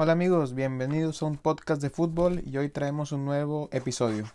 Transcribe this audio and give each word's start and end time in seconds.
Hola 0.00 0.12
amigos, 0.12 0.54
bienvenidos 0.54 1.22
a 1.22 1.26
un 1.26 1.36
podcast 1.36 1.82
de 1.82 1.90
fútbol 1.90 2.40
y 2.46 2.56
hoy 2.56 2.68
traemos 2.68 3.10
un 3.10 3.24
nuevo 3.24 3.68
episodio. 3.72 4.26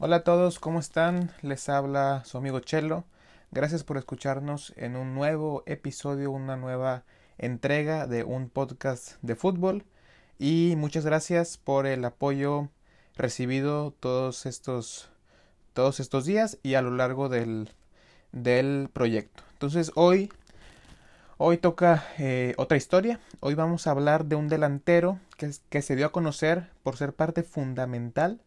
Hola 0.00 0.16
a 0.16 0.24
todos, 0.24 0.58
¿cómo 0.58 0.80
están? 0.80 1.30
Les 1.40 1.68
habla 1.68 2.24
su 2.24 2.36
amigo 2.36 2.58
Chelo. 2.58 3.04
Gracias 3.52 3.84
por 3.84 3.96
escucharnos 3.96 4.72
en 4.74 4.96
un 4.96 5.14
nuevo 5.14 5.62
episodio, 5.66 6.32
una 6.32 6.56
nueva 6.56 7.04
entrega 7.38 8.08
de 8.08 8.24
un 8.24 8.48
podcast 8.48 9.22
de 9.22 9.36
fútbol 9.36 9.84
y 10.40 10.74
muchas 10.76 11.06
gracias 11.06 11.58
por 11.58 11.86
el 11.86 12.04
apoyo 12.04 12.70
recibido 13.14 13.92
todos 13.92 14.46
estos 14.46 15.10
todos 15.74 16.00
estos 16.00 16.24
días 16.24 16.58
y 16.64 16.74
a 16.74 16.82
lo 16.82 16.90
largo 16.90 17.28
del, 17.28 17.70
del 18.32 18.88
proyecto. 18.92 19.44
Entonces 19.52 19.92
hoy 19.94 20.30
hoy 21.44 21.58
toca 21.58 22.04
eh, 22.18 22.54
otra 22.56 22.76
historia. 22.76 23.18
Hoy 23.40 23.54
vamos 23.54 23.86
a 23.86 23.90
hablar 23.90 24.26
de 24.26 24.36
un 24.36 24.48
delantero 24.48 25.18
que, 25.36 25.82
se 25.82 25.96
dio 25.96 26.06
a 26.06 26.12
conocer 26.12 26.70
por 26.82 26.96
ser 26.96 27.14
parte 27.14 27.42
fundamental 27.42 28.40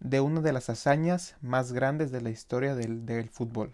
de 0.00 0.20
una 0.20 0.40
de 0.40 0.52
las 0.52 0.70
hazañas 0.70 1.34
más 1.42 1.72
grandes 1.72 2.12
de 2.12 2.20
la 2.20 2.30
historia 2.30 2.76
del, 2.76 3.04
del 3.06 3.28
fútbol. 3.28 3.72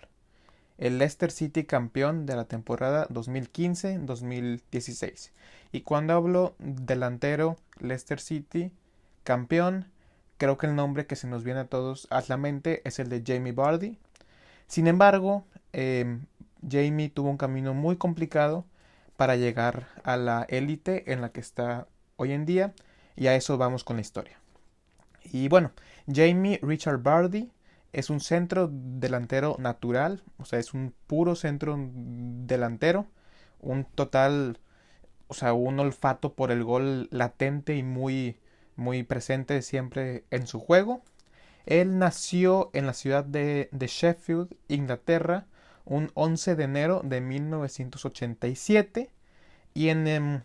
El 0.79 0.99
Leicester 0.99 1.31
City 1.31 1.65
campeón 1.65 2.27
de 2.27 2.37
la 2.37 2.47
temporada 2.47 3.07
2015-2016. 3.09 5.31
Y 5.71 5.83
cuando 5.83 6.15
hablo 6.15 6.55
delantero 6.59 7.57
Leicester 7.79 8.19
City 8.19 8.73
campeón, 9.25 9.91
creo 10.39 10.57
que 10.57 10.67
el 10.67 10.75
nombre 10.75 11.07
que 11.07 11.17
se 11.17 11.27
nos 11.27 11.45
viene 11.45 11.61
a 11.61 11.67
todos 11.67 12.09
a 12.11 12.23
la 12.29 12.37
mente 12.37 12.83
es 12.85 12.99
el 12.99 13.09
de 13.09 13.23
Jamie 13.27 13.53
Vardy. 13.53 13.99
Sin 14.67 14.87
embargo, 14.87 15.45
eh, 15.73 16.19
Jamie 16.69 17.11
tuvo 17.11 17.31
un 17.31 17.37
camino 17.37 17.75
muy 17.75 17.97
complicado 17.97 18.65
para 19.17 19.37
llegar 19.37 19.89
a 20.03 20.17
la 20.17 20.47
élite 20.49 21.13
en 21.13 21.21
la 21.21 21.31
que 21.31 21.41
está 21.41 21.87
hoy 22.17 22.33
en 22.33 22.47
día 22.47 22.75
y 23.17 23.27
a 23.29 23.37
eso 23.37 23.59
vamos 23.59 23.85
con 23.85 23.97
la 23.97 24.03
historia. 24.03 24.39
Y 25.25 25.49
bueno, 25.49 25.73
Jamie 26.13 26.61
Richard 26.63 27.03
Bardi 27.03 27.51
es 27.93 28.11
un 28.11 28.21
centro 28.21 28.69
delantero 28.73 29.57
natural, 29.59 30.23
o 30.39 30.45
sea, 30.45 30.59
es 30.59 30.75
un 30.75 30.93
puro 31.07 31.37
centro 31.37 31.77
delantero, 31.79 33.07
un 33.61 33.85
total, 33.85 34.59
o 35.29 35.35
sea, 35.35 35.55
un 35.55 35.79
olfato 35.79 36.35
por 36.35 36.51
el 36.51 36.65
gol 36.65 37.09
latente 37.11 37.77
y 37.77 37.83
muy, 37.83 38.37
muy 38.77 39.05
presente 39.05 39.63
siempre 39.63 40.25
en 40.31 40.47
su 40.47 40.59
juego. 40.61 41.03
Él 41.67 41.99
nació 41.99 42.71
en 42.73 42.87
la 42.87 42.93
ciudad 42.93 43.25
de, 43.25 43.69
Sheffield, 43.73 44.55
Inglaterra, 44.69 45.47
un 45.85 46.11
11 46.15 46.57
de 46.57 46.65
enero 46.65 47.01
de 47.05 47.21
1987 47.21 49.11
y 49.75 49.89
en, 49.89 50.07
em, 50.07 50.43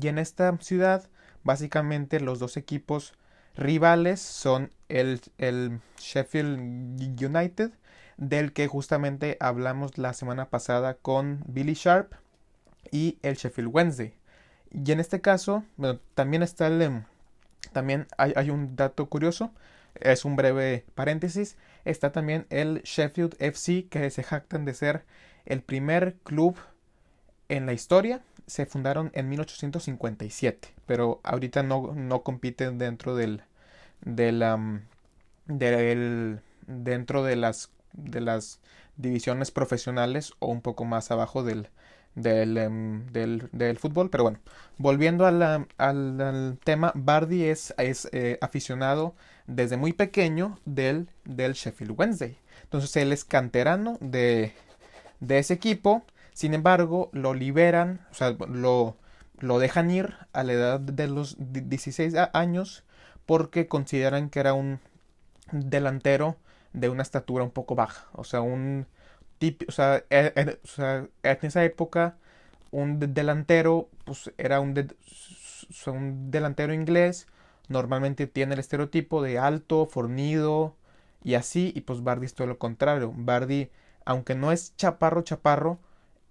y 0.00 0.08
en 0.08 0.18
esta 0.18 0.56
ciudad 0.58 1.08
básicamente 1.44 2.20
los 2.20 2.38
dos 2.38 2.56
equipos 2.56 3.14
rivales 3.56 4.20
son 4.20 4.70
el, 4.88 5.20
el, 5.38 5.80
Sheffield 5.98 7.22
United, 7.22 7.72
del 8.16 8.52
que 8.52 8.66
justamente 8.66 9.36
hablamos 9.40 9.98
la 9.98 10.14
semana 10.14 10.48
pasada 10.48 10.94
con 10.94 11.42
Billy 11.46 11.74
Sharp, 11.74 12.14
y 12.90 13.18
el 13.22 13.36
Sheffield 13.36 13.70
Wednesday. 13.72 14.14
Y 14.70 14.92
en 14.92 15.00
este 15.00 15.20
caso, 15.20 15.64
bueno, 15.76 15.98
también 16.14 16.42
está 16.42 16.66
el. 16.68 16.82
Em, 16.82 17.04
también 17.72 18.06
hay, 18.18 18.32
hay, 18.36 18.50
un 18.50 18.76
dato 18.76 19.06
curioso, 19.08 19.50
es 19.94 20.24
un 20.24 20.36
breve 20.36 20.84
paréntesis. 20.94 21.56
Está 21.84 22.12
también 22.12 22.46
el 22.50 22.82
Sheffield 22.82 23.36
FC, 23.38 23.86
que 23.88 24.10
se 24.10 24.22
jactan 24.22 24.64
de 24.64 24.74
ser 24.74 25.04
el 25.44 25.62
primer 25.62 26.14
club 26.24 26.56
en 27.48 27.66
la 27.66 27.72
historia 27.72 28.22
se 28.46 28.66
fundaron 28.66 29.10
en 29.14 29.28
1857, 29.28 30.74
pero 30.86 31.20
ahorita 31.22 31.62
no, 31.62 31.94
no 31.94 32.22
compiten 32.22 32.78
dentro 32.78 33.14
del, 33.14 33.42
del, 34.02 34.44
del, 35.46 36.40
dentro 36.66 37.22
de 37.22 37.36
las, 37.36 37.70
de 37.92 38.20
las 38.20 38.60
divisiones 38.96 39.50
profesionales 39.50 40.32
o 40.38 40.48
un 40.48 40.60
poco 40.60 40.84
más 40.84 41.10
abajo 41.10 41.42
del, 41.42 41.68
del, 42.14 42.54
del, 43.12 43.48
del 43.52 43.78
fútbol. 43.78 44.10
Pero 44.10 44.24
bueno, 44.24 44.38
volviendo 44.78 45.26
al, 45.26 45.42
al, 45.42 45.66
al 45.78 46.58
tema, 46.64 46.92
Bardi 46.94 47.44
es, 47.44 47.74
es 47.78 48.08
eh, 48.12 48.38
aficionado 48.40 49.14
desde 49.46 49.76
muy 49.76 49.92
pequeño 49.92 50.58
del, 50.64 51.08
del 51.24 51.54
Sheffield 51.54 51.94
Wednesday. 51.98 52.36
Entonces 52.64 52.96
él 52.96 53.12
es 53.12 53.24
canterano 53.24 53.98
de, 54.00 54.52
de 55.20 55.38
ese 55.38 55.54
equipo 55.54 56.04
sin 56.32 56.54
embargo, 56.54 57.10
lo 57.12 57.34
liberan, 57.34 58.00
o 58.10 58.14
sea, 58.14 58.30
lo, 58.48 58.96
lo 59.38 59.58
dejan 59.58 59.90
ir 59.90 60.16
a 60.32 60.44
la 60.44 60.52
edad 60.54 60.80
de 60.80 61.06
los 61.08 61.36
16 61.38 62.14
años 62.32 62.84
porque 63.26 63.68
consideran 63.68 64.30
que 64.30 64.40
era 64.40 64.54
un 64.54 64.80
delantero 65.52 66.36
de 66.72 66.88
una 66.88 67.02
estatura 67.02 67.44
un 67.44 67.50
poco 67.50 67.74
baja. 67.74 68.06
O 68.12 68.24
sea, 68.24 68.40
un 68.40 68.86
tipo, 69.42 69.64
o 69.68 69.72
sea, 69.72 70.04
e, 70.08 70.32
e, 70.36 70.60
o 70.62 70.68
sea 70.68 71.08
en 71.24 71.38
esa 71.42 71.64
época 71.64 72.16
un 72.70 73.00
delantero 73.00 73.88
pues 74.04 74.32
era 74.38 74.60
un, 74.60 74.72
de, 74.74 74.86
un 75.86 76.30
delantero 76.30 76.72
inglés. 76.72 77.26
Normalmente 77.68 78.26
tiene 78.28 78.54
el 78.54 78.60
estereotipo 78.60 79.20
de 79.20 79.38
alto, 79.38 79.86
fornido 79.86 80.76
y 81.24 81.34
así. 81.34 81.72
Y 81.74 81.82
pues 81.82 82.04
Bardi 82.04 82.26
es 82.26 82.34
todo 82.34 82.46
lo 82.46 82.58
contrario. 82.58 83.12
Bardi, 83.16 83.70
aunque 84.04 84.34
no 84.36 84.52
es 84.52 84.76
chaparro, 84.76 85.22
chaparro, 85.22 85.80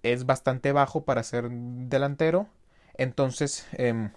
es 0.03 0.25
bastante 0.25 0.71
bajo 0.71 1.03
para 1.03 1.23
ser 1.23 1.49
delantero. 1.49 2.47
Entonces 2.95 3.67
eh, 3.73 4.09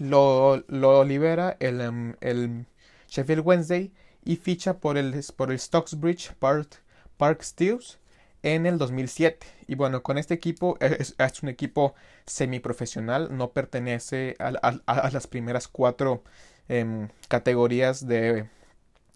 lo, 0.00 0.64
lo, 0.68 1.04
libera 1.04 1.56
el, 1.60 1.80
um, 1.80 2.14
el, 2.20 2.66
Sheffield 3.08 3.46
Wednesday 3.46 3.92
y 4.24 4.36
ficha 4.36 4.78
por 4.78 4.98
el, 4.98 5.24
por 5.36 5.52
el 5.52 5.60
Stocksbridge 5.60 6.34
Park, 6.34 6.82
Park 7.16 7.42
Steels 7.42 8.00
en 8.46 8.64
el 8.64 8.78
2007. 8.78 9.44
Y 9.66 9.74
bueno, 9.74 10.04
con 10.04 10.18
este 10.18 10.32
equipo 10.32 10.78
es, 10.80 11.16
es 11.18 11.42
un 11.42 11.48
equipo 11.48 11.94
semiprofesional, 12.26 13.36
no 13.36 13.50
pertenece 13.50 14.36
a, 14.38 15.10
las 15.10 15.26
primeras 15.26 15.66
cuatro 15.66 16.22
eh, 16.68 17.08
categorías 17.26 18.06
de, 18.06 18.48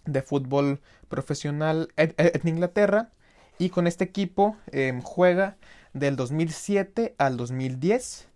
de 0.04 0.22
fútbol 0.22 0.80
profesional 1.08 1.92
en, 1.96 2.12
Inglaterra. 2.44 3.10
Y 3.56 3.70
con 3.70 3.86
este 3.86 4.02
equipo 4.02 4.56
eh, 4.72 4.98
juega 5.04 5.56
del 5.92 6.16
2007 6.16 7.14
al 7.18 7.36
2010 7.36 8.26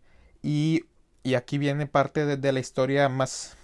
y, 0.43 0.84
y 1.25 1.34
aquí 1.34 1.59
viene 1.59 1.87
parte 1.87 2.25
de, 2.25 2.53
la 2.53 2.60
historia 2.60 3.09
más, 3.09 3.56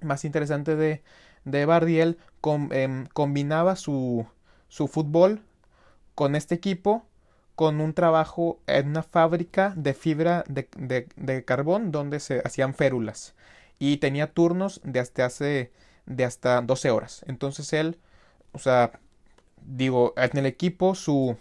más 0.00 0.24
interesante 0.24 0.74
de, 0.74 1.04
de 1.44 1.66
Bardiel, 1.66 2.18
eh, 2.72 3.04
combinaba 3.12 3.76
su, 3.76 4.26
su 4.68 4.88
fútbol 4.88 5.42
con 6.18 6.34
este 6.34 6.56
equipo 6.56 7.06
con 7.54 7.80
un 7.80 7.94
trabajo 7.94 8.58
en 8.66 8.88
una 8.88 9.04
fábrica 9.04 9.72
de 9.76 9.94
fibra 9.94 10.42
de, 10.48 10.68
de, 11.14 11.44
carbón 11.44 11.92
donde 11.92 12.18
se 12.18 12.42
hacían 12.44 12.74
férulas 12.74 13.36
y 13.78 13.98
tenía 13.98 14.32
turnos 14.32 14.80
de 14.82 14.98
hasta 14.98 15.26
hace 15.26 15.70
de 16.06 16.24
hasta 16.24 16.60
12 16.60 16.90
horas 16.90 17.24
entonces 17.28 17.72
él 17.72 17.98
o 18.50 18.58
sea 18.58 18.98
digo 19.62 20.12
en 20.16 20.36
el 20.38 20.46
equipo 20.46 20.96
su 20.96 21.36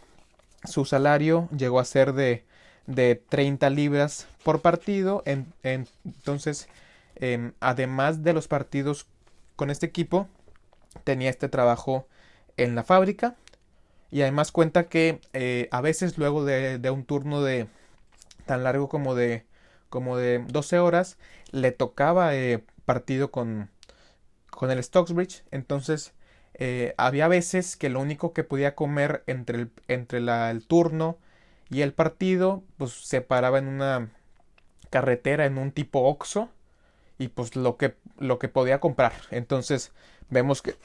su 0.63 0.85
salario 0.85 1.49
llegó 1.57 1.79
a 1.79 1.85
ser 1.85 2.13
de, 2.13 2.45
de 2.85 3.15
30 3.15 3.69
libras 3.69 4.27
por 4.43 4.61
partido. 4.61 5.23
En, 5.25 5.51
en, 5.63 5.87
entonces, 6.05 6.67
eh, 7.15 7.51
además 7.59 8.23
de 8.23 8.33
los 8.33 8.47
partidos 8.47 9.07
con 9.55 9.69
este 9.69 9.85
equipo, 9.85 10.27
tenía 11.03 11.29
este 11.29 11.49
trabajo 11.49 12.07
en 12.57 12.75
la 12.75 12.83
fábrica. 12.83 13.35
Y 14.11 14.21
además 14.21 14.51
cuenta 14.51 14.87
que 14.87 15.19
eh, 15.33 15.67
a 15.71 15.81
veces 15.81 16.17
luego 16.17 16.45
de, 16.45 16.77
de, 16.79 16.89
un 16.89 17.03
turno 17.03 17.41
de 17.41 17.67
tan 18.45 18.63
largo 18.63 18.87
como 18.89 19.15
de, 19.15 19.45
como 19.89 20.17
de 20.17 20.43
12 20.47 20.79
horas, 20.79 21.17
le 21.51 21.71
tocaba 21.71 22.35
eh, 22.35 22.63
partido 22.85 23.31
con, 23.31 23.69
con 24.49 24.71
el 24.71 24.83
Stocksbridge. 24.83 25.43
Entonces 25.51 26.13
eh, 26.53 26.95
había 26.97 27.27
veces 27.27 27.77
que 27.77 27.89
lo 27.89 27.99
único 27.99 28.33
que 28.33 28.43
podía 28.43 28.75
comer 28.75 29.23
entre 29.27 29.59
el, 29.59 29.71
entre 29.87 30.21
la, 30.21 30.49
el 30.51 30.65
turno 30.65 31.17
y 31.69 31.81
el 31.81 31.93
partido, 31.93 32.63
pues 32.77 32.93
se 32.93 33.21
paraba 33.21 33.59
en 33.59 33.67
una 33.67 34.09
carretera, 34.89 35.45
en 35.45 35.57
un 35.57 35.71
tipo 35.71 36.01
Oxo, 36.07 36.49
y 37.17 37.29
pues 37.29 37.55
lo 37.55 37.77
que, 37.77 37.95
lo 38.17 38.39
que 38.39 38.47
podía 38.47 38.79
comprar. 38.79 39.13
Entonces 39.31 39.91
vemos 40.29 40.61
que, 40.61 40.75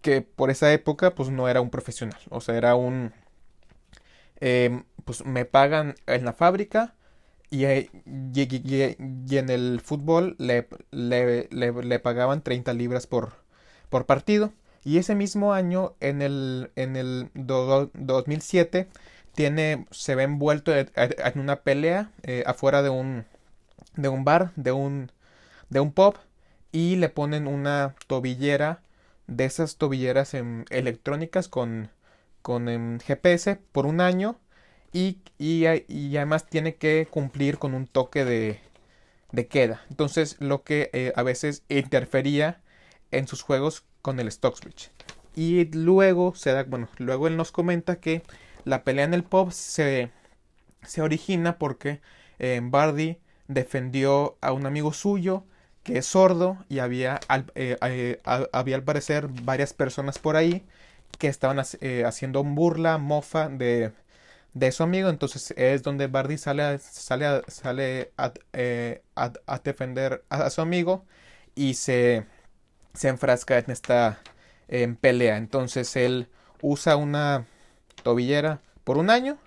que 0.00 0.22
por 0.22 0.50
esa 0.50 0.72
época 0.72 1.14
pues 1.14 1.30
no 1.30 1.48
era 1.48 1.60
un 1.60 1.70
profesional, 1.70 2.20
o 2.30 2.40
sea, 2.40 2.56
era 2.56 2.74
un... 2.74 3.12
Eh, 4.40 4.82
pues 5.04 5.24
me 5.24 5.44
pagan 5.44 5.94
en 6.06 6.24
la 6.24 6.32
fábrica 6.32 6.94
y, 7.50 7.64
en 7.64 7.90
el 9.50 9.80
fútbol 9.82 10.34
le, 10.38 10.68
le, 10.90 11.48
le, 11.50 11.98
pagaban 12.00 12.42
30 12.42 12.72
libras 12.74 13.06
por, 13.06 13.34
por 13.88 14.06
partido. 14.06 14.52
Y 14.84 14.98
ese 14.98 15.14
mismo 15.14 15.52
año, 15.52 15.94
en 16.00 16.22
el, 16.22 16.70
en 16.76 16.96
el 16.96 17.30
do, 17.34 17.90
2007, 17.94 18.88
tiene, 19.34 19.86
se 19.90 20.14
ve 20.14 20.24
envuelto 20.24 20.72
en, 20.74 20.90
una 21.36 21.56
pelea 21.62 22.10
eh, 22.22 22.42
afuera 22.46 22.82
de 22.82 22.90
un, 22.90 23.24
de 23.96 24.08
un 24.08 24.24
bar, 24.24 24.52
de 24.56 24.72
un, 24.72 25.12
de 25.70 25.80
un 25.80 25.92
pub, 25.92 26.16
y 26.72 26.96
le 26.96 27.08
ponen 27.08 27.46
una 27.46 27.94
tobillera 28.06 28.80
de 29.26 29.44
esas 29.44 29.76
tobilleras 29.76 30.34
electrónicas 30.70 31.48
con, 31.48 31.90
con 32.42 32.68
em, 32.68 32.98
GPS 33.00 33.56
por 33.72 33.86
un 33.86 34.00
año 34.00 34.38
y, 34.92 35.18
y, 35.38 35.66
además 36.16 36.46
tiene 36.46 36.76
que 36.76 37.06
cumplir 37.10 37.58
con 37.58 37.74
un 37.74 37.86
toque 37.86 38.24
de, 38.24 38.60
de 39.32 39.46
queda. 39.46 39.84
Entonces 39.90 40.36
lo 40.40 40.62
que 40.62 40.90
eh, 40.92 41.12
a 41.16 41.22
veces 41.22 41.64
interfería 41.68 42.62
en 43.10 43.26
sus 43.28 43.42
juegos 43.42 43.84
con 44.02 44.20
el 44.20 44.30
Stocksbridge. 44.30 44.90
Y 45.34 45.66
luego 45.72 46.34
se 46.34 46.52
da, 46.52 46.64
bueno, 46.64 46.88
luego 46.98 47.28
él 47.28 47.36
nos 47.36 47.52
comenta 47.52 48.00
que 48.00 48.22
la 48.64 48.84
pelea 48.84 49.04
en 49.04 49.14
el 49.14 49.24
pub 49.24 49.52
se, 49.52 50.10
se 50.82 51.02
origina 51.02 51.58
porque 51.58 52.00
eh, 52.38 52.60
Bardi 52.62 53.18
defendió 53.48 54.38
a 54.40 54.52
un 54.52 54.66
amigo 54.66 54.92
suyo 54.92 55.44
que 55.86 55.98
es 55.98 56.06
sordo 56.06 56.58
y 56.68 56.80
había 56.80 57.20
al, 57.28 57.50
eh, 57.54 57.76
eh, 57.80 58.20
había 58.52 58.76
al 58.76 58.82
parecer 58.82 59.28
varias 59.28 59.72
personas 59.72 60.18
por 60.18 60.36
ahí 60.36 60.64
que 61.18 61.28
estaban 61.28 61.58
haciendo 61.60 62.44
burla, 62.44 62.98
mofa 62.98 63.48
de, 63.48 63.92
de 64.54 64.72
su 64.72 64.82
amigo. 64.82 65.08
Entonces 65.08 65.54
es 65.56 65.82
donde 65.82 66.08
Bardi 66.08 66.38
sale 66.38 66.62
a, 66.64 66.78
sale 66.78 67.26
a, 67.26 67.42
sale 67.48 68.12
a, 68.16 69.60
defender 69.64 70.24
a, 70.28 70.50
su 70.50 70.60
amigo 70.60 71.04
y 71.54 71.74
se, 71.74 72.26
se 72.94 73.08
enfrasca 73.08 73.58
en 73.58 73.70
esta 73.70 74.20
pelea. 75.00 75.36
Entonces 75.38 75.96
él 75.96 76.28
usa 76.62 76.96
una 76.96 77.46
tobillera 78.02 78.60
por 78.84 78.98
un 78.98 79.10
año. 79.10 79.38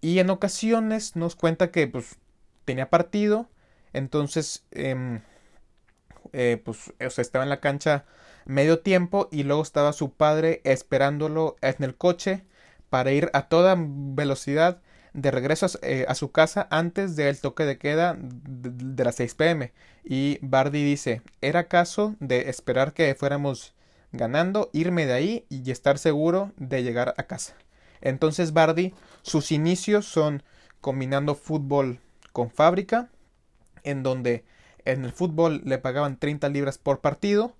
Y 0.00 0.18
en 0.20 0.30
ocasiones 0.30 1.16
nos 1.16 1.34
cuenta 1.36 1.70
que 1.70 1.86
pues 1.86 2.16
tenía 2.64 2.90
partido. 2.90 3.48
Entonces, 3.98 4.64
em, 4.70 5.20
eh, 6.32 6.60
pues 6.64 6.92
estaba 7.18 7.44
en 7.44 7.50
la 7.50 7.60
cancha 7.60 8.04
medio 8.46 8.80
tiempo 8.80 9.28
y 9.30 9.42
luego 9.42 9.62
estaba 9.62 9.92
su 9.92 10.12
padre 10.12 10.60
esperándolo 10.64 11.56
en 11.60 11.82
el 11.84 11.96
coche 11.96 12.44
para 12.90 13.12
ir 13.12 13.30
a 13.34 13.48
toda 13.48 13.76
velocidad 13.78 14.80
de 15.12 15.30
regreso 15.30 15.66
a, 15.66 15.70
eh, 15.82 16.06
su 16.14 16.30
casa 16.32 16.68
antes 16.70 17.16
del 17.16 17.40
toque 17.40 17.64
de 17.64 17.78
queda 17.78 18.16
de, 18.18 18.70
de 18.70 19.04
las 19.04 19.16
6 19.16 19.34
pm. 19.34 19.72
Y 20.04 20.38
Bardi 20.42 20.84
dice, 20.84 21.22
era 21.40 21.68
caso 21.68 22.14
de 22.20 22.48
esperar 22.50 22.92
que 22.92 23.14
fuéramos 23.14 23.74
ganando, 24.12 24.70
irme 24.72 25.06
de 25.06 25.12
ahí 25.12 25.46
y 25.48 25.70
estar 25.70 25.98
seguro 25.98 26.52
de 26.56 26.82
llegar 26.82 27.14
a 27.18 27.24
casa. 27.24 27.54
Entonces 28.00 28.52
Bardi, 28.52 28.94
sus 29.22 29.50
inicios 29.52 30.06
son 30.06 30.42
combinando 30.80 31.34
fútbol 31.34 31.98
con 32.32 32.50
fábrica, 32.50 33.10
en 33.84 34.02
donde 34.02 34.44
en 34.84 35.04
el 35.04 35.12
fútbol 35.12 35.62
le 35.64 35.78
pagaban 35.78 36.18
30 36.18 36.48
libras 36.48 36.78
por 36.78 37.00
partido 37.00 37.54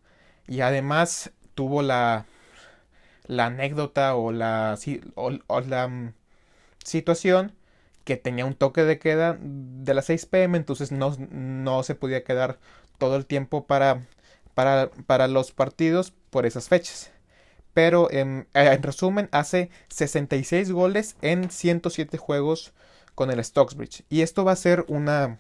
y 0.47 0.61
además 0.61 1.31
tuvo 1.55 1.83
la, 1.83 2.27
la 3.27 3.47
anécdota 3.47 4.15
o 4.17 4.33
la, 4.33 4.79
o, 5.15 5.61
la 5.61 5.89
mm, 5.89 6.15
situación 6.85 7.53
que 8.05 8.17
tenía 8.17 8.47
un 8.47 8.55
toque 8.55 8.85
de 8.85 8.99
queda 8.99 9.39
de 9.41 9.95
las 9.95 10.07
6 10.07 10.27
pm, 10.27 10.57
entonces 10.57 10.93
no, 10.93 11.15
no 11.31 11.83
se 11.83 11.95
podía 11.95 12.25
quedar 12.25 12.59
todo 12.97 13.17
el 13.17 13.27
tiempo 13.27 13.67
para, 13.67 14.03
para, 14.55 14.91
para 15.07 15.29
los 15.29 15.53
partidos 15.53 16.13
por 16.31 16.47
esas 16.47 16.69
fechas. 16.69 17.11
Pero 17.75 18.11
en, 18.11 18.49
resumen, 18.83 19.29
hace 19.31 19.71
66 19.89 20.73
goles 20.73 21.17
en 21.23 21.51
107 21.51 22.19
juegos 22.19 22.73
con 23.15 23.31
el 23.31 23.45
Stocksbridge. 23.45 24.05
Y 24.09 24.23
esto 24.23 24.45
va 24.45 24.53
a 24.53 24.57
ser 24.57 24.85
una, 24.89 25.39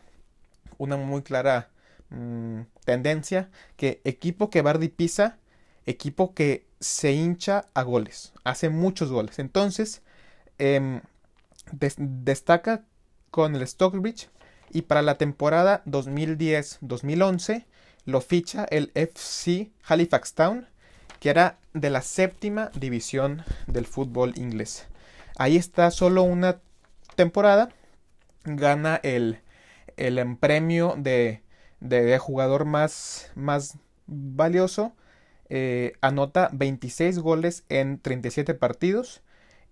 una 0.78 0.96
muy 0.96 1.22
clara 1.22 1.70
mm, 2.10 2.60
tendencia 2.84 3.50
que 3.76 4.00
equipo 4.04 4.50
que 4.50 4.62
Bardi 4.62 4.88
pisa, 4.88 5.38
equipo 5.86 6.34
que 6.34 6.66
se 6.80 7.12
hincha 7.12 7.66
a 7.74 7.82
goles, 7.82 8.32
hace 8.44 8.68
muchos 8.68 9.10
goles. 9.10 9.38
Entonces, 9.38 10.02
em, 10.58 11.00
destaca 11.98 12.84
con 13.30 13.54
el 13.54 13.66
Stockbridge 13.66 14.30
y 14.70 14.82
para 14.82 15.02
la 15.02 15.18
temporada 15.18 15.82
2010-2011 15.86 17.66
lo 18.04 18.20
ficha 18.20 18.64
el 18.70 18.90
FC 18.94 19.70
Halifax 19.86 20.34
Town 20.34 20.66
que 21.20 21.30
era 21.30 21.58
de 21.74 21.90
la 21.90 22.02
séptima 22.02 22.70
división 22.74 23.44
del 23.66 23.86
fútbol 23.86 24.34
inglés. 24.36 24.86
Ahí 25.36 25.56
está 25.56 25.90
solo 25.90 26.22
una 26.22 26.60
temporada, 27.16 27.70
gana 28.44 29.00
el, 29.02 29.40
el 29.98 30.36
premio 30.36 30.94
de, 30.96 31.42
de, 31.80 32.18
jugador 32.18 32.64
más, 32.64 33.30
más 33.34 33.78
valioso, 34.06 34.94
eh, 35.50 35.92
anota 36.00 36.50
26 36.52 37.18
goles 37.18 37.64
en 37.68 37.98
37 37.98 38.54
partidos 38.54 39.22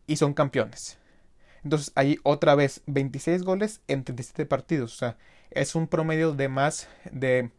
y 0.07 0.17
son 0.17 0.35
campeones. 0.35 0.99
Entonces 1.65 1.93
ahí 1.97 2.19
otra 2.23 2.55
vez 2.55 2.83
26 2.87 3.43
goles 3.43 3.81
en 3.89 4.05
37 4.05 4.47
partidos. 4.47 4.95
O 4.95 4.99
sea, 4.99 5.17
es 5.51 5.75
un 5.75 5.89
promedio 5.89 6.33
de 6.33 6.49
más 6.49 6.89
de, 7.11 7.51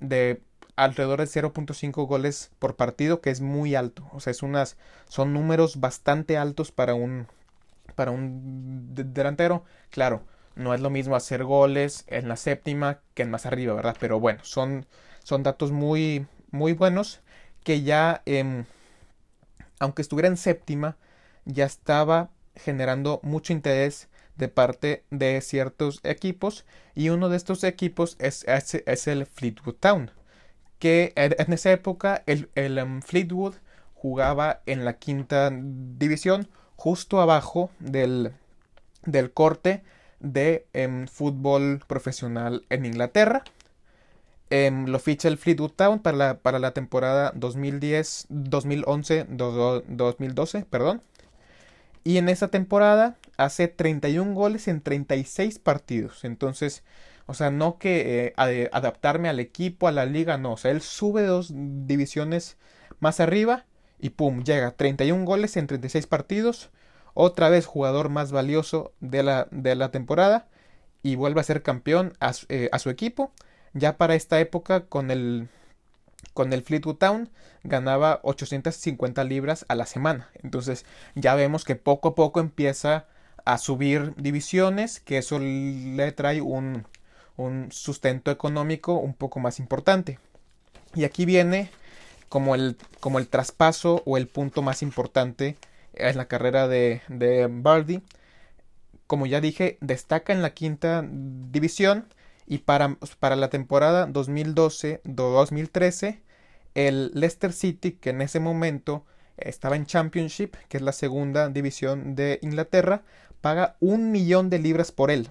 de 0.00 0.40
alrededor 0.76 1.18
de 1.20 1.26
0.5 1.26 2.06
goles 2.06 2.50
por 2.58 2.76
partido, 2.76 3.20
que 3.20 3.30
es 3.30 3.40
muy 3.40 3.74
alto. 3.74 4.08
O 4.12 4.20
sea, 4.20 4.30
es 4.30 4.42
unas, 4.42 4.76
son 5.08 5.32
números 5.32 5.80
bastante 5.80 6.36
altos 6.38 6.70
para 6.72 6.94
un, 6.94 7.26
para 7.96 8.12
un 8.12 8.94
delantero. 8.94 9.64
Claro, 9.90 10.22
no 10.58 10.74
es 10.74 10.80
lo 10.80 10.90
mismo 10.90 11.16
hacer 11.16 11.44
goles 11.44 12.04
en 12.08 12.28
la 12.28 12.36
séptima 12.36 13.00
que 13.14 13.22
en 13.22 13.30
más 13.30 13.46
arriba, 13.46 13.74
¿verdad? 13.74 13.96
Pero 14.00 14.20
bueno, 14.20 14.40
son, 14.44 14.86
son 15.24 15.42
datos 15.42 15.72
muy, 15.72 16.26
muy 16.50 16.72
buenos 16.72 17.20
que 17.64 17.82
ya, 17.82 18.22
em, 18.26 18.64
aunque 19.80 20.02
estuviera 20.02 20.28
en 20.28 20.36
séptima, 20.36 20.96
ya 21.44 21.64
estaba 21.64 22.30
generando 22.56 23.20
mucho 23.22 23.52
interés 23.52 24.08
de 24.36 24.48
parte 24.48 25.04
de 25.10 25.40
ciertos 25.40 26.00
equipos 26.04 26.66
y 26.94 27.08
uno 27.10 27.28
de 27.28 27.36
estos 27.36 27.64
equipos 27.64 28.16
es, 28.20 28.44
es 28.46 29.06
el 29.08 29.26
Fleetwood 29.26 29.74
Town 29.74 30.10
que 30.78 31.12
en 31.16 31.52
esa 31.52 31.72
época 31.72 32.22
el, 32.26 32.50
em, 32.54 33.02
Fleetwood 33.02 33.54
jugaba 33.94 34.62
en 34.66 34.84
la 34.84 34.98
quinta 34.98 35.50
división, 35.52 36.48
justo 36.76 37.20
abajo 37.20 37.70
del, 37.80 38.32
del 39.04 39.32
corte 39.32 39.82
de 40.20 40.66
em, 40.72 41.06
fútbol 41.06 41.82
profesional 41.86 42.64
en 42.70 42.86
Inglaterra. 42.86 43.44
Em, 44.50 44.86
lo 44.86 44.98
ficha 44.98 45.28
el 45.28 45.38
Fleetwood 45.38 45.72
Town 45.72 45.98
para 46.00 46.16
la, 46.16 46.38
para 46.38 46.58
la 46.58 46.72
temporada 46.72 47.32
2010, 47.34 48.26
2011, 48.30 49.26
2012, 49.28 50.64
perdón. 50.64 51.02
Y 52.04 52.16
en 52.16 52.28
esa 52.28 52.48
temporada 52.48 53.18
hace 53.36 53.68
31 53.68 54.34
goles 54.34 54.68
en 54.68 54.80
36 54.80 55.58
partidos. 55.58 56.24
Entonces, 56.24 56.82
o 57.26 57.34
sea, 57.34 57.50
no 57.50 57.78
que 57.78 58.34
eh, 58.38 58.68
adaptarme 58.72 59.28
al 59.28 59.40
equipo, 59.40 59.88
a 59.88 59.92
la 59.92 60.06
liga, 60.06 60.38
no. 60.38 60.52
O 60.54 60.56
sea, 60.56 60.70
él 60.70 60.80
sube 60.80 61.22
dos 61.22 61.52
divisiones 61.54 62.56
más 63.00 63.20
arriba 63.20 63.66
y 63.98 64.10
pum, 64.10 64.42
llega. 64.42 64.70
31 64.72 65.24
goles 65.26 65.56
en 65.58 65.66
36 65.66 66.06
partidos. 66.06 66.70
Otra 67.14 67.48
vez 67.48 67.66
jugador 67.66 68.08
más 68.08 68.32
valioso 68.32 68.92
de 69.00 69.22
la, 69.22 69.48
de 69.50 69.74
la 69.74 69.90
temporada. 69.90 70.46
Y 71.02 71.16
vuelve 71.16 71.40
a 71.40 71.44
ser 71.44 71.62
campeón 71.62 72.14
a, 72.20 72.32
eh, 72.48 72.70
su 72.78 72.90
equipo. 72.90 73.32
Ya 73.72 73.96
para 73.96 74.14
esta 74.14 74.40
época 74.40 74.86
con 74.86 75.10
el, 75.10 75.48
con 76.34 76.52
el 76.52 76.62
Fleetwood 76.62 76.96
Town 76.96 77.30
ganaba 77.64 78.20
850 78.22 79.24
libras 79.24 79.64
a 79.68 79.74
la 79.74 79.86
semana. 79.86 80.28
Entonces 80.42 80.84
ya 81.14 81.34
vemos 81.34 81.64
que 81.64 81.76
poco 81.76 82.08
a 82.08 82.14
poco 82.14 82.40
empieza 82.40 83.06
a 83.44 83.58
subir 83.58 84.14
divisiones, 84.16 85.00
que 85.00 85.18
eso 85.18 85.38
le 85.38 86.12
trae 86.12 86.40
un, 86.40 86.86
un 87.36 87.68
sustento 87.70 88.30
económico 88.30 88.94
un 88.94 89.14
poco 89.14 89.40
más 89.40 89.58
importante. 89.58 90.18
Y 90.94 91.04
aquí 91.04 91.24
viene 91.24 91.70
como 92.28 92.54
el, 92.54 92.76
como 93.00 93.18
el 93.18 93.28
traspaso 93.28 94.02
o 94.04 94.16
el 94.16 94.26
punto 94.26 94.60
más 94.60 94.82
importante 94.82 95.56
en 95.98 96.16
la 96.16 96.28
carrera 96.28 96.68
de, 96.68 97.02
de 97.08 97.48
Bardi. 97.50 98.02
Como 99.06 99.26
ya 99.26 99.40
dije, 99.40 99.78
destaca 99.80 100.32
en 100.32 100.42
la 100.42 100.50
quinta 100.50 101.04
división 101.08 102.06
y 102.46 102.58
para, 102.58 102.96
para 103.20 103.36
la 103.36 103.50
temporada 103.50 104.08
2012-2013 104.08 106.20
el 106.74 107.10
Leicester 107.14 107.52
City, 107.52 107.92
que 107.92 108.10
en 108.10 108.22
ese 108.22 108.40
momento 108.40 109.04
estaba 109.36 109.76
en 109.76 109.86
Championship, 109.86 110.56
que 110.68 110.76
es 110.76 110.82
la 110.82 110.92
segunda 110.92 111.48
división 111.48 112.14
de 112.14 112.38
Inglaterra, 112.42 113.02
paga 113.40 113.76
un 113.80 114.12
millón 114.12 114.50
de 114.50 114.58
libras 114.58 114.92
por 114.92 115.10
él. 115.10 115.30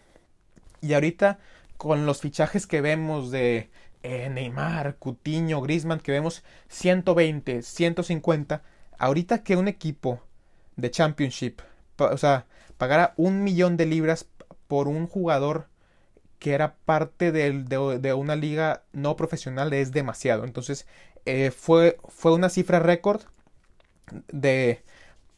Y 0.82 0.94
ahorita 0.94 1.40
con 1.78 2.06
los 2.06 2.22
fichajes 2.22 2.68
que 2.68 2.82
vemos 2.82 3.32
de 3.32 3.70
eh, 4.04 4.30
Neymar, 4.30 4.98
Cutiño, 4.98 5.62
Griezmann, 5.62 6.00
que 6.00 6.12
vemos 6.12 6.44
120, 6.70 7.62
150, 7.62 8.64
ahorita 8.98 9.44
que 9.44 9.56
un 9.56 9.68
equipo 9.68 10.22
de 10.77 10.89
Championship 10.91 11.62
o 11.98 12.17
sea, 12.17 12.46
pagara 12.77 13.13
un 13.17 13.43
millón 13.43 13.77
de 13.77 13.86
libras 13.86 14.27
por 14.67 14.88
un 14.88 15.07
jugador 15.07 15.67
que 16.39 16.53
era 16.53 16.75
parte 16.86 17.31
de, 17.31 18.13
una 18.13 18.36
liga 18.36 18.84
no 18.93 19.15
profesional 19.15 19.74
es 19.74 19.91
demasiado. 19.91 20.43
Entonces, 20.43 20.86
eh, 21.25 21.51
fue, 21.51 21.98
fue 22.07 22.34
una 22.34 22.50
cifra 22.50 22.79
récord 22.79 23.24
de 24.27 24.84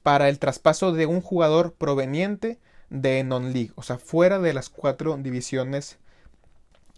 para 0.03 0.29
el 0.29 0.39
traspaso 0.39 0.91
de 0.91 1.05
un 1.05 1.21
jugador 1.21 1.73
proveniente 1.73 2.59
de 2.89 3.23
non-league, 3.23 3.71
o 3.75 3.83
sea, 3.83 3.97
fuera 3.97 4.39
de 4.39 4.53
las 4.53 4.69
cuatro 4.69 5.15
divisiones 5.17 5.99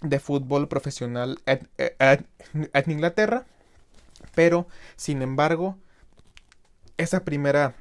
de 0.02 0.20
fútbol 0.20 0.68
profesional 0.68 1.40
en, 1.46 1.68
Inglaterra. 2.88 3.46
Pero, 4.36 4.68
sin 4.96 5.22
embargo, 5.22 5.78
esa 6.98 7.24
primera 7.24 7.76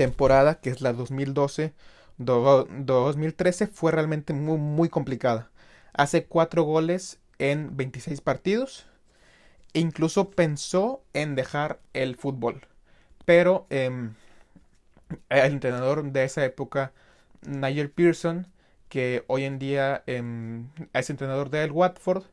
temporada, 0.00 0.60
que 0.62 0.70
es 0.70 0.80
la 0.80 0.94
2012-2013, 0.94 3.68
fue 3.68 3.92
realmente 3.92 4.32
muy, 4.32 4.56
muy 4.56 4.88
complicada. 4.88 5.50
Hace 5.92 6.24
cuatro 6.24 6.62
goles 6.62 7.20
en 7.38 7.76
26 7.76 8.22
partidos. 8.22 8.86
E 9.74 9.80
incluso 9.80 10.30
pensó 10.30 11.02
en 11.12 11.34
dejar 11.34 11.80
el 11.92 12.16
fútbol. 12.16 12.66
Pero 13.26 13.66
em, 13.68 14.14
el 15.28 15.52
entrenador 15.52 16.10
de 16.10 16.24
esa 16.24 16.46
época, 16.46 16.94
Nigel 17.42 17.90
Pearson, 17.90 18.46
que 18.88 19.24
hoy 19.26 19.44
en 19.44 19.58
día 19.58 20.02
em, 20.06 20.68
es 20.94 21.10
entrenador 21.10 21.50
del 21.50 21.72
Watford, 21.72 22.24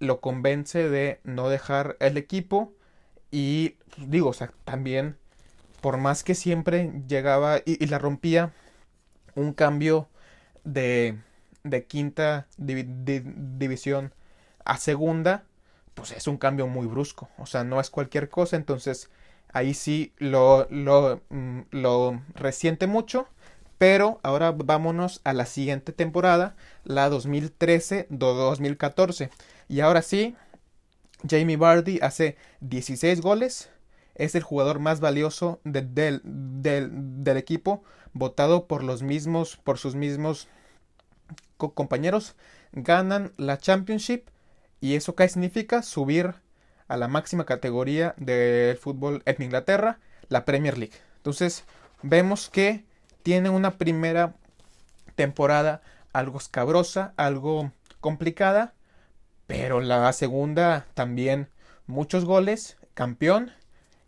lo 0.00 0.20
convence 0.20 0.88
de 0.88 1.20
no 1.22 1.48
dejar 1.48 1.96
el 2.00 2.16
equipo 2.16 2.74
y 3.30 3.76
digo, 3.96 4.30
o 4.30 4.32
sea, 4.32 4.52
también 4.64 5.19
por 5.80 5.98
más 5.98 6.24
que 6.24 6.34
siempre 6.34 6.92
llegaba 7.08 7.60
y, 7.64 7.86
la 7.86 7.98
rompía, 7.98 8.52
un 9.34 9.52
cambio 9.52 10.08
de, 10.64 11.18
de 11.64 11.84
quinta 11.84 12.46
división 12.56 14.12
a 14.64 14.76
segunda, 14.76 15.44
pues 15.94 16.12
es 16.12 16.26
un 16.26 16.36
cambio 16.36 16.66
muy 16.66 16.86
brusco, 16.86 17.28
o 17.38 17.46
sea, 17.46 17.64
no 17.64 17.80
es 17.80 17.90
cualquier 17.90 18.28
cosa, 18.28 18.56
entonces 18.56 19.10
ahí 19.52 19.74
sí 19.74 20.12
lo, 20.18 20.66
lo, 20.70 21.20
mm, 21.30 21.60
lo 21.70 22.20
resiente 22.34 22.86
mucho. 22.86 23.26
Pero 23.78 24.20
ahora 24.22 24.52
vámonos 24.52 25.20
a 25.24 25.32
la 25.32 25.46
siguiente 25.46 25.92
temporada, 25.92 26.54
la 26.84 27.08
2013-2014. 27.08 29.30
Y 29.68 29.80
ahora 29.80 30.02
sí, 30.02 30.36
Jamie 31.26 31.56
Vardy 31.56 31.98
hace 32.02 32.36
16 32.60 33.22
goles. 33.22 33.70
Es 34.14 34.34
el 34.34 34.42
jugador 34.42 34.78
más 34.78 35.00
valioso 35.00 35.60
del, 35.64 36.22
equipo, 37.36 37.82
votado 38.12 38.66
por 38.66 38.82
los 38.82 39.02
mismos, 39.02 39.56
por 39.56 39.78
sus 39.78 39.94
mismos 39.94 40.48
compañeros. 41.56 42.36
Ganan 42.72 43.32
la 43.36 43.58
Championship. 43.58 44.28
¿Y 44.80 44.94
eso 44.94 45.14
qué 45.14 45.28
significa? 45.28 45.82
Subir 45.82 46.34
a 46.88 46.96
la 46.96 47.08
máxima 47.08 47.44
categoría 47.44 48.14
del 48.16 48.76
fútbol 48.76 49.22
en 49.26 49.42
Inglaterra, 49.42 50.00
la 50.28 50.44
Premier 50.44 50.76
League. 50.76 50.96
Entonces, 51.16 51.64
vemos 52.02 52.50
que 52.50 52.84
tiene 53.22 53.50
una 53.50 53.72
primera 53.72 54.34
temporada 55.14 55.82
algo 56.12 56.38
escabrosa, 56.38 57.12
algo 57.16 57.72
complicada, 58.00 58.74
pero 59.46 59.80
la 59.80 60.12
segunda 60.12 60.86
también 60.94 61.48
muchos 61.86 62.24
goles, 62.24 62.76
campeón 62.94 63.52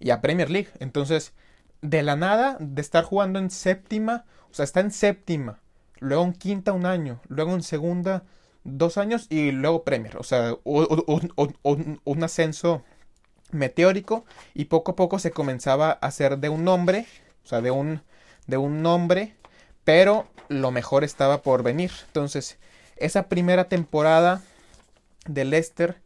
y 0.03 0.11
a 0.11 0.21
Premier 0.21 0.51
League. 0.51 0.69
Entonces, 0.81 1.33
de 1.81 2.03
la 2.03 2.17
nada, 2.17 2.57
de 2.61 2.83
estar 2.83 3.05
jugando 3.05 3.39
en 3.39 3.51
séptima, 3.51 4.25
o 4.51 4.55
sea, 4.55 4.65
está 4.65 4.81
en 4.81 4.91
séptima, 4.91 5.61
luego 6.01 6.25
en 6.25 6.33
quinta 6.33 6.73
un 6.73 6.85
año, 6.85 7.21
luego 7.29 7.55
en 7.55 7.63
segunda 7.63 8.25
dos 8.65 8.99
años 8.99 9.27
y 9.31 9.53
luego 9.53 9.85
Premier. 9.85 10.17
O 10.17 10.25
sea, 10.25 10.57
un, 10.65 12.25
ascenso 12.25 12.83
meteórico 13.53 14.25
y 14.55 14.67
poco 14.67 14.93
a 14.93 14.97
poco 14.97 15.19
se 15.19 15.31
comenzaba 15.31 15.91
a 15.91 16.07
hacer 16.07 16.39
de 16.39 16.49
un 16.49 16.65
nombre, 16.65 17.07
o 17.45 17.47
sea, 17.47 17.61
de 17.61 17.71
un, 17.71 18.03
de 18.47 18.57
un 18.57 18.83
nombre, 18.83 19.37
pero 19.85 20.27
lo 20.49 20.71
mejor 20.73 21.05
estaba 21.05 21.43
por 21.43 21.63
venir. 21.63 21.93
Entonces, 22.07 22.59
esa 22.97 23.29
primera 23.29 23.69
temporada 23.69 24.43
de 25.27 25.45
Leicester 25.45 26.02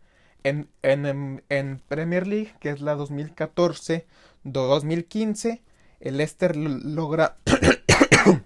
en, 0.46 0.68
en, 0.82 1.42
en 1.48 1.82
Premier 1.88 2.28
League, 2.28 2.54
que 2.60 2.70
es 2.70 2.80
la 2.80 2.96
2014-2015, 2.96 5.60
el 5.98 6.18
Leicester 6.18 6.54
logra... 6.56 7.38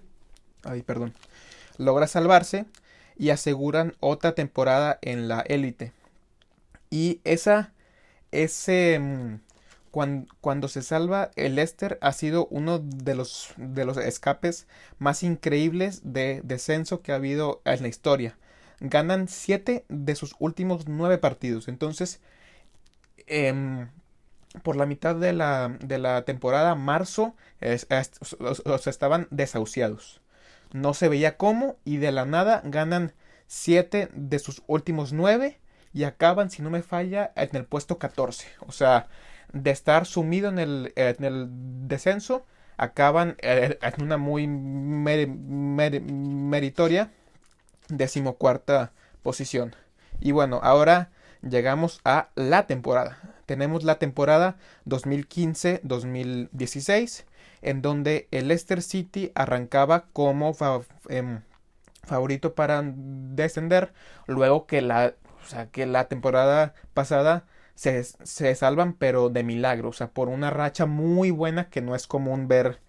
Ay, 0.63 0.81
perdón. 0.81 1.13
Logra 1.77 2.07
salvarse 2.07 2.65
y 3.17 3.29
aseguran 3.29 3.95
otra 3.99 4.33
temporada 4.33 4.97
en 5.03 5.27
la 5.27 5.41
élite. 5.41 5.93
Y 6.89 7.21
esa, 7.23 7.71
ese, 8.31 8.97
mm, 8.99 9.35
cuando, 10.41 10.67
se 10.69 10.81
salva 10.81 11.29
el 11.35 11.53
Leicester 11.55 11.99
ha 12.01 12.13
sido 12.13 12.47
uno 12.47 12.79
de 12.79 13.13
los, 13.13 13.53
de 13.57 13.85
los 13.85 13.97
escapes 13.97 14.65
más 14.97 15.21
increíbles 15.21 16.01
de 16.03 16.41
descenso 16.43 17.03
que 17.03 17.11
ha 17.11 17.15
habido 17.15 17.61
en 17.65 17.83
la 17.83 17.89
historia. 17.89 18.39
Ganan 18.81 19.29
siete 19.29 19.85
de 19.87 20.15
sus 20.15 20.35
últimos 20.39 20.87
nueve 20.87 21.17
partidos. 21.17 21.69
Entonces, 21.69 22.19
em, 23.27 23.89
por 24.63 24.75
la 24.75 24.85
mitad 24.85 25.15
de 25.15 25.33
la, 25.33 25.77
de 25.79 25.97
la 25.97 26.25
temporada, 26.25 26.75
marzo, 26.75 27.35
estaban 27.61 29.27
desahuciados 29.31 30.21
no 30.73 30.93
se 30.93 31.09
veía 31.09 31.37
cómo 31.37 31.77
y 31.83 31.97
de 31.97 32.11
la 32.11 32.25
nada 32.25 32.61
ganan 32.63 33.13
7 33.47 34.09
de 34.13 34.39
sus 34.39 34.63
últimos 34.67 35.13
9 35.13 35.59
y 35.93 36.03
acaban, 36.05 36.49
si 36.49 36.61
no 36.61 36.69
me 36.69 36.83
falla, 36.83 37.33
en 37.35 37.55
el 37.55 37.65
puesto 37.65 37.97
14. 37.97 38.47
O 38.61 38.71
sea, 38.71 39.07
de 39.51 39.71
estar 39.71 40.05
sumido 40.05 40.47
en 40.49 40.59
el, 40.59 40.93
en 40.95 41.23
el 41.23 41.47
descenso, 41.87 42.45
acaban 42.77 43.35
en 43.41 43.77
una 44.01 44.17
muy 44.17 44.47
meritoria 44.47 47.11
decimocuarta 47.91 48.91
posición. 49.21 49.75
Y 50.19 50.31
bueno, 50.31 50.59
ahora 50.63 51.11
llegamos 51.41 52.01
a 52.03 52.29
la 52.35 52.67
temporada. 52.67 53.19
Tenemos 53.45 53.83
la 53.83 53.99
temporada 53.99 54.57
2015-2016 54.85 57.25
en 57.61 57.81
donde 57.81 58.27
el 58.31 58.47
Leicester 58.47 58.81
City 58.81 59.31
arrancaba 59.35 60.05
como 60.13 60.55
em, 61.09 61.41
favorito 62.03 62.55
para 62.55 62.81
descender, 62.83 63.93
luego 64.27 64.65
que 64.65 64.81
la, 64.81 65.13
o 65.43 65.47
sea, 65.47 65.67
que 65.67 65.85
la 65.85 66.07
temporada 66.07 66.73
pasada 66.93 67.45
se, 67.75 68.03
se, 68.03 68.55
salvan, 68.55 68.93
pero 68.93 69.29
de 69.29 69.43
milagro, 69.43 69.89
o 69.89 69.93
sea, 69.93 70.09
por 70.09 70.29
una 70.29 70.49
racha 70.49 70.85
muy 70.85 71.31
buena 71.31 71.69
que 71.69 71.81
no 71.81 71.95
es 71.95 72.07
común 72.07 72.47
ver, 72.47 72.79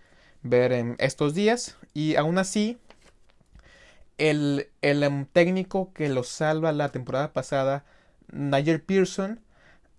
ver 0.42 0.72
en 0.72 0.96
estos 0.98 1.34
días, 1.34 1.76
y 1.94 2.16
aún 2.16 2.38
así, 2.38 2.78
el, 4.18 4.68
el 4.82 5.02
em, 5.02 5.26
técnico 5.26 5.92
que 5.92 6.08
lo 6.08 6.24
salva 6.24 6.72
la 6.72 6.90
temporada 6.90 7.32
pasada, 7.32 7.84
Nigel 8.32 8.80
Pearson, 8.80 9.40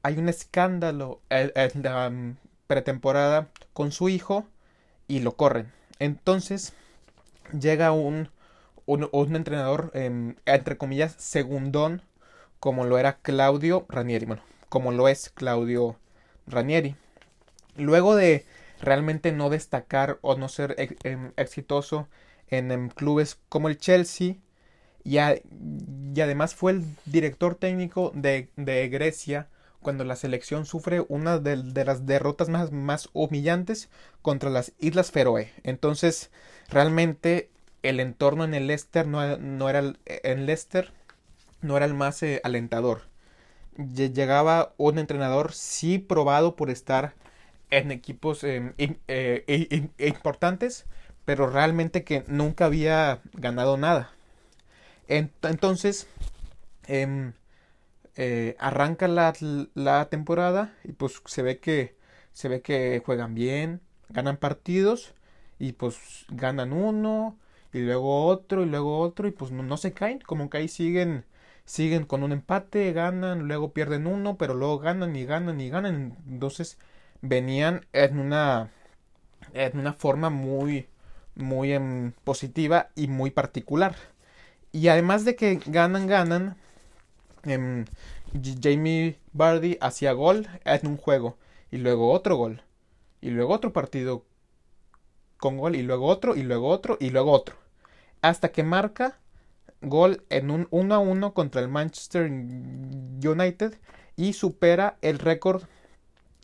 hay 0.03 0.17
un 0.17 0.29
escándalo 0.29 1.21
en 1.29 1.51
la 1.83 2.07
em, 2.07 2.35
pretemporada 2.67 3.49
con 3.73 3.91
su 3.91 4.09
hijo 4.09 4.47
y 5.07 5.19
lo 5.19 5.35
corren. 5.35 5.71
Entonces 5.99 6.73
llega 7.57 7.91
un, 7.91 8.29
un, 8.85 9.35
entrenador, 9.35 9.91
em, 9.93 10.35
entre 10.45 10.77
comillas, 10.77 11.15
segundón, 11.17 12.01
como 12.59 12.85
lo 12.85 12.97
era 12.97 13.17
Claudio 13.17 13.85
Ranieri. 13.89 14.25
Bueno, 14.25 14.43
como 14.69 14.91
lo 14.91 15.07
es 15.07 15.29
Claudio 15.29 15.97
Ranieri. 16.47 16.95
Luego 17.77 18.15
de 18.15 18.45
realmente 18.81 19.31
no 19.31 19.49
destacar 19.49 20.19
o 20.21 20.35
no 20.35 20.49
ser 20.49 20.75
em, 21.03 21.31
exitoso 21.37 22.07
en, 22.53 22.89
clubes 22.89 23.39
como 23.49 23.69
el 23.69 23.77
Chelsea, 23.77 24.35
y, 25.03 25.17
además 25.17 26.55
fue 26.55 26.71
el 26.71 26.85
director 27.05 27.55
técnico 27.55 28.11
de, 28.15 28.49
Grecia 28.91 29.49
cuando 29.81 30.05
la 30.05 30.15
selección 30.15 30.65
sufre 30.65 31.05
una 31.09 31.39
de, 31.39 31.85
las 31.85 32.05
derrotas 32.05 32.49
más, 32.49 33.09
humillantes 33.13 33.89
contra 34.21 34.49
las 34.49 34.71
Islas 34.79 35.11
Feroe. 35.11 35.51
Entonces, 35.63 36.31
realmente 36.69 37.49
el 37.81 37.99
entorno 37.99 38.45
en 38.45 38.53
el 38.53 38.67
Leicester 38.67 39.05
no, 39.07 39.37
no 39.37 39.69
era 39.69 39.79
el, 39.79 39.99
en 40.05 40.45
Leicester 40.45 40.93
no 41.63 41.77
era 41.77 41.85
el 41.85 41.93
más 41.93 42.21
eh, 42.23 42.41
alentador. 42.43 43.01
Llegaba 43.77 44.73
un 44.77 44.99
entrenador 44.99 45.53
sí 45.53 45.97
probado 45.97 46.55
por 46.55 46.69
estar 46.69 47.15
en 47.71 47.91
equipos 47.91 48.43
em, 48.43 48.73
eh, 48.77 49.89
importantes, 49.97 50.85
pero 51.25 51.49
realmente 51.49 52.03
que 52.03 52.23
nunca 52.27 52.65
había 52.65 53.21
ganado 53.33 53.77
nada. 53.77 54.11
Entonces, 55.07 56.07
em, 56.87 57.33
eh, 58.15 58.55
arranca 58.59 59.07
la, 59.07 59.33
la, 59.75 60.09
temporada 60.09 60.73
y 60.83 60.93
pues 60.93 61.21
se 61.25 61.41
ve 61.43 61.59
que 61.59 61.95
se 62.33 62.47
ve 62.49 62.61
que 62.61 63.01
juegan 63.05 63.35
bien, 63.35 63.81
ganan 64.09 64.37
partidos 64.37 65.13
y 65.59 65.73
pues 65.73 66.25
ganan 66.29 66.73
uno 66.73 67.37
y 67.73 67.79
luego 67.79 68.25
otro 68.27 68.63
y 68.63 68.67
luego 68.67 68.99
otro 68.99 69.27
y 69.27 69.31
pues 69.31 69.51
no, 69.51 69.63
no 69.63 69.77
se 69.77 69.93
caen, 69.93 70.19
como 70.19 70.49
que 70.49 70.57
ahí 70.57 70.67
siguen 70.67 71.25
siguen 71.65 72.05
con 72.05 72.23
un 72.23 72.31
empate, 72.31 72.91
ganan, 72.93 73.47
luego 73.47 73.73
pierden 73.73 74.07
uno, 74.07 74.37
pero 74.37 74.53
luego 74.53 74.79
ganan 74.79 75.15
y 75.15 75.25
ganan 75.25 75.61
y 75.61 75.69
ganan. 75.69 76.17
Entonces 76.27 76.77
venían 77.21 77.85
en 77.93 78.19
una 78.19 78.71
en 79.53 79.79
una 79.79 79.93
forma 79.93 80.29
muy 80.29 80.87
muy 81.35 81.73
em, 81.73 82.13
positiva 82.23 82.89
y 82.95 83.07
muy 83.07 83.31
particular. 83.31 83.95
Y 84.71 84.87
además 84.87 85.25
de 85.25 85.35
que 85.35 85.59
ganan, 85.65 86.07
ganan, 86.07 86.57
em, 87.43 87.85
Jamie 88.61 89.19
Bardi 89.33 89.77
hacía 89.81 90.13
gol 90.13 90.47
en 90.65 90.87
un 90.87 90.97
juego 90.97 91.37
y 91.71 91.77
luego 91.77 92.11
otro 92.11 92.35
gol 92.35 92.63
y 93.21 93.29
luego 93.29 93.53
otro 93.53 93.73
partido 93.73 94.25
con 95.37 95.57
gol 95.57 95.75
y 95.75 95.83
luego 95.83 96.07
otro 96.07 96.35
y 96.35 96.43
luego 96.43 96.67
otro 96.69 96.97
y 96.99 97.09
luego 97.09 97.31
otro 97.31 97.55
hasta 98.21 98.51
que 98.51 98.63
marca 98.63 99.19
gol 99.81 100.23
en 100.29 100.49
un 100.49 100.67
1 100.71 100.95
a 100.95 100.99
1 100.99 101.33
contra 101.33 101.61
el 101.61 101.67
Manchester 101.67 102.31
United 102.31 103.77
y 104.15 104.33
supera 104.33 104.97
el 105.01 105.19
récord 105.19 105.63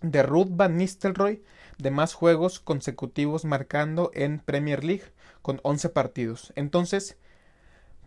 de 0.01 0.24
Ruth 0.24 0.50
Van 0.51 0.77
Nistelrooy 0.77 1.41
de 1.79 1.91
más 1.91 2.13
juegos 2.13 2.59
consecutivos 2.59 3.45
marcando 3.45 4.12
en 4.13 4.39
Premier 4.39 4.83
League 4.83 5.05
con 5.41 5.59
11 5.63 5.89
partidos. 5.89 6.53
Entonces, 6.55 7.17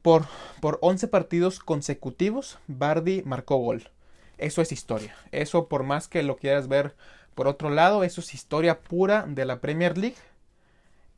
por, 0.02 0.26
por 0.60 0.78
11 0.82 1.08
partidos 1.08 1.58
consecutivos, 1.58 2.58
Bardi 2.68 3.22
marcó 3.24 3.56
gol. 3.56 3.90
Eso 4.38 4.62
es 4.62 4.72
historia. 4.72 5.16
Eso, 5.32 5.68
por 5.68 5.82
más 5.84 6.06
que 6.06 6.22
lo 6.22 6.36
quieras 6.36 6.68
ver 6.68 6.94
por 7.34 7.48
otro 7.48 7.70
lado, 7.70 8.04
eso 8.04 8.20
es 8.20 8.34
historia 8.34 8.80
pura 8.80 9.24
de 9.26 9.46
la 9.46 9.60
Premier 9.60 9.96
League. 9.96 10.16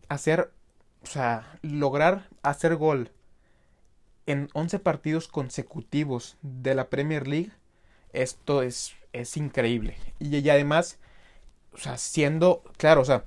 Hacer, 0.08 0.52
o 1.02 1.06
sea, 1.06 1.58
lograr 1.62 2.28
hacer 2.42 2.76
gol 2.76 3.10
en 4.26 4.48
11 4.52 4.78
partidos 4.78 5.26
consecutivos 5.26 6.36
de 6.42 6.74
la 6.74 6.88
Premier 6.88 7.26
League, 7.26 7.50
esto 8.12 8.62
es, 8.62 8.94
es 9.12 9.36
increíble. 9.36 9.96
Y, 10.20 10.36
y, 10.36 10.50
además, 10.50 10.98
o 11.74 11.78
sea, 11.78 11.98
siendo, 11.98 12.62
claro, 12.76 13.00
o 13.00 13.04
sea, 13.04 13.24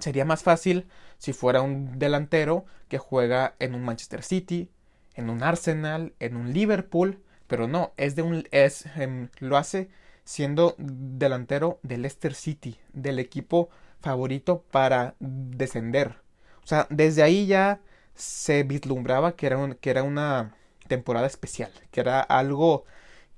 sería 0.00 0.24
más 0.24 0.42
fácil 0.42 0.86
si 1.18 1.32
fuera 1.32 1.62
un 1.62 1.98
delantero 1.98 2.64
que 2.88 2.98
juega 2.98 3.54
en 3.58 3.74
un 3.74 3.84
Manchester 3.84 4.22
City, 4.22 4.70
en 5.14 5.30
un 5.30 5.42
Arsenal, 5.42 6.12
en 6.20 6.36
un 6.36 6.52
Liverpool, 6.52 7.22
pero 7.46 7.68
no, 7.68 7.92
es 7.96 8.16
de 8.16 8.22
un, 8.22 8.46
es, 8.50 8.86
em, 8.96 9.28
lo 9.38 9.56
hace 9.56 9.88
siendo 10.24 10.74
delantero 10.78 11.78
del 11.82 12.02
Leicester 12.02 12.34
City, 12.34 12.78
del 12.92 13.18
equipo 13.18 13.70
favorito 14.00 14.64
para 14.70 15.14
descender. 15.20 16.16
O 16.64 16.66
sea, 16.66 16.86
desde 16.90 17.22
ahí 17.22 17.46
ya 17.46 17.80
se 18.14 18.64
vislumbraba 18.64 19.36
que 19.36 19.46
era, 19.46 19.74
que 19.80 19.90
era 19.90 20.02
una 20.02 20.54
temporada 20.88 21.26
especial, 21.26 21.70
que 21.90 22.00
era 22.00 22.20
algo 22.20 22.84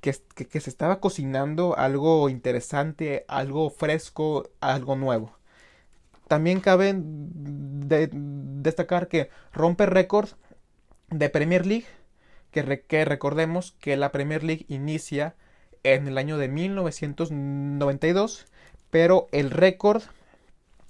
que, 0.01 0.13
se 0.13 0.71
estaba 0.71 1.01
cocinando, 1.01 1.77
algo 1.77 2.29
interesante, 2.29 3.25
algo 3.29 3.71
fresco, 3.71 4.49
algo 4.61 4.95
nuevo. 4.97 5.37
También 6.29 6.61
cabe 6.61 6.95
destacar 6.97 9.09
que 9.09 9.31
rompe 9.53 9.87
récord 9.87 10.29
de 11.11 11.29
Premier 11.31 11.67
League, 11.67 11.87
que, 12.51 12.85
que 12.87 13.05
recordemos 13.05 13.73
que 13.81 13.97
la 13.97 14.13
Premier 14.13 14.45
League 14.45 14.67
inicia 14.69 15.35
en 15.83 16.07
el 16.07 16.19
año 16.19 16.39
de 16.39 16.49
1992, 16.49 18.47
pero 18.91 19.27
el 19.33 19.51
récord 19.51 20.03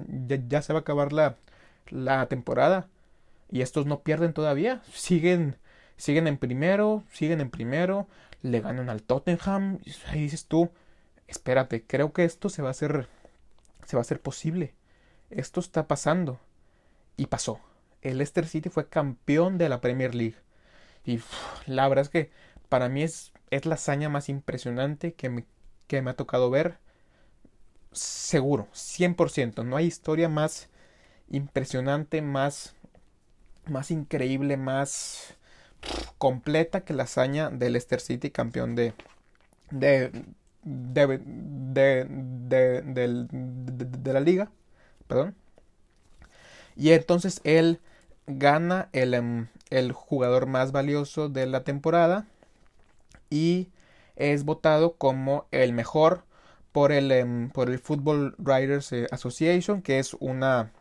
ya, 0.49 0.63
se 0.63 0.73
va 0.73 0.81
a 0.81 0.83
acabar 0.83 1.13
la 1.13 1.37
la 1.91 2.27
temporada 2.27 2.89
y 3.51 3.61
estos 3.61 3.87
no 3.87 4.01
pierden 4.01 4.33
todavía. 4.33 4.83
Siguen 4.93 5.59
siguen 5.97 6.27
en 6.27 6.39
primero 6.39 7.05
siguen 7.13 7.41
en 7.41 7.51
primero 7.51 8.09
le 8.43 8.61
ganan 8.61 8.91
al 8.91 9.03
Tottenham 9.03 9.79
y 9.85 9.93
ahí 10.09 10.23
dices 10.23 10.47
tú 10.47 10.71
espérate 11.29 11.85
creo 11.87 12.13
que 12.13 12.25
esto 12.25 12.49
se 12.49 12.63
va 12.63 12.69
a 12.69 12.71
hacer 12.73 13.09
se 13.87 13.97
va 13.97 14.01
a 14.01 14.03
hacer 14.03 14.21
posible. 14.21 14.75
Esto 15.31 15.61
está 15.61 15.87
pasando. 15.87 16.41
Y 17.17 17.27
pasó. 17.27 17.61
El 18.03 18.19
Leicester 18.19 18.47
City 18.47 18.69
fue 18.69 18.89
campeón 18.89 19.59
de 19.59 19.69
la 19.69 19.81
Premier 19.81 20.15
League. 20.15 20.37
Y 21.05 21.21
la 21.67 21.88
verdad 21.88 22.05
es 22.05 22.09
que 22.11 22.31
para 22.69 22.88
mí 22.88 23.03
es, 23.03 23.33
es 23.51 23.67
la 23.67 23.75
hazaña 23.77 24.09
más 24.09 24.29
impresionante 24.29 25.14
que 25.14 25.31
me, 25.31 25.47
que 25.87 26.03
me 26.03 26.11
ha 26.11 26.17
tocado 26.17 26.51
ver. 26.51 26.79
Seguro, 27.93 28.69
100%. 28.73 29.62
No 29.64 29.77
hay 29.77 29.87
historia 29.87 30.29
más 30.29 30.69
impresionante, 31.31 32.23
más, 32.23 32.75
más 33.67 33.90
increíble, 33.90 34.57
más 34.59 35.37
completa 36.19 36.85
que 36.85 36.95
la 36.95 37.05
hazaña 37.05 37.51
del 37.51 37.75
Leicester 37.75 38.01
City 38.01 38.31
campeón 38.31 38.77
de, 38.77 38.95
de, 39.71 40.12
de, 40.64 41.19
de, 42.07 43.27
de 43.29 44.12
la 44.12 44.21
liga. 44.21 44.51
Perdón. 45.09 45.37
Y 46.77 46.90
entonces 46.90 47.40
él 47.45 47.81
gana 48.27 48.88
el, 48.93 49.14
em, 49.14 49.47
el 49.70 49.92
jugador 49.92 50.46
más 50.46 50.72
valioso 50.72 51.29
de 51.29 51.46
la 51.46 51.64
temporada 51.64 52.27
y 53.31 53.68
es 54.16 54.44
votado 54.44 54.96
como 54.96 55.46
el 55.50 55.72
mejor 55.72 56.24
por 56.72 56.92
el, 56.92 57.11
em, 57.12 57.50
por 57.50 57.70
el 57.70 57.79
Football 57.79 58.35
Writers 58.38 58.92
eh, 58.92 59.07
Association, 59.11 59.83
que 59.83 59.98
es 59.98 60.14
una, 60.14 60.72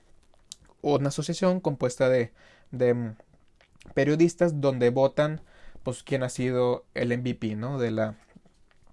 una 0.82 1.10
asociación 1.10 1.60
compuesta 1.60 2.10
de, 2.10 2.32
de 2.72 2.90
em, 2.90 3.16
periodistas 3.94 4.62
donde 4.62 4.90
votan 4.90 5.42
pues 5.84 6.04
quién 6.04 6.24
ha 6.24 6.30
sido 6.30 6.86
el 6.94 7.18
MVP 7.18 7.56
¿no? 7.56 7.78
de, 7.78 7.92
la, 7.92 8.16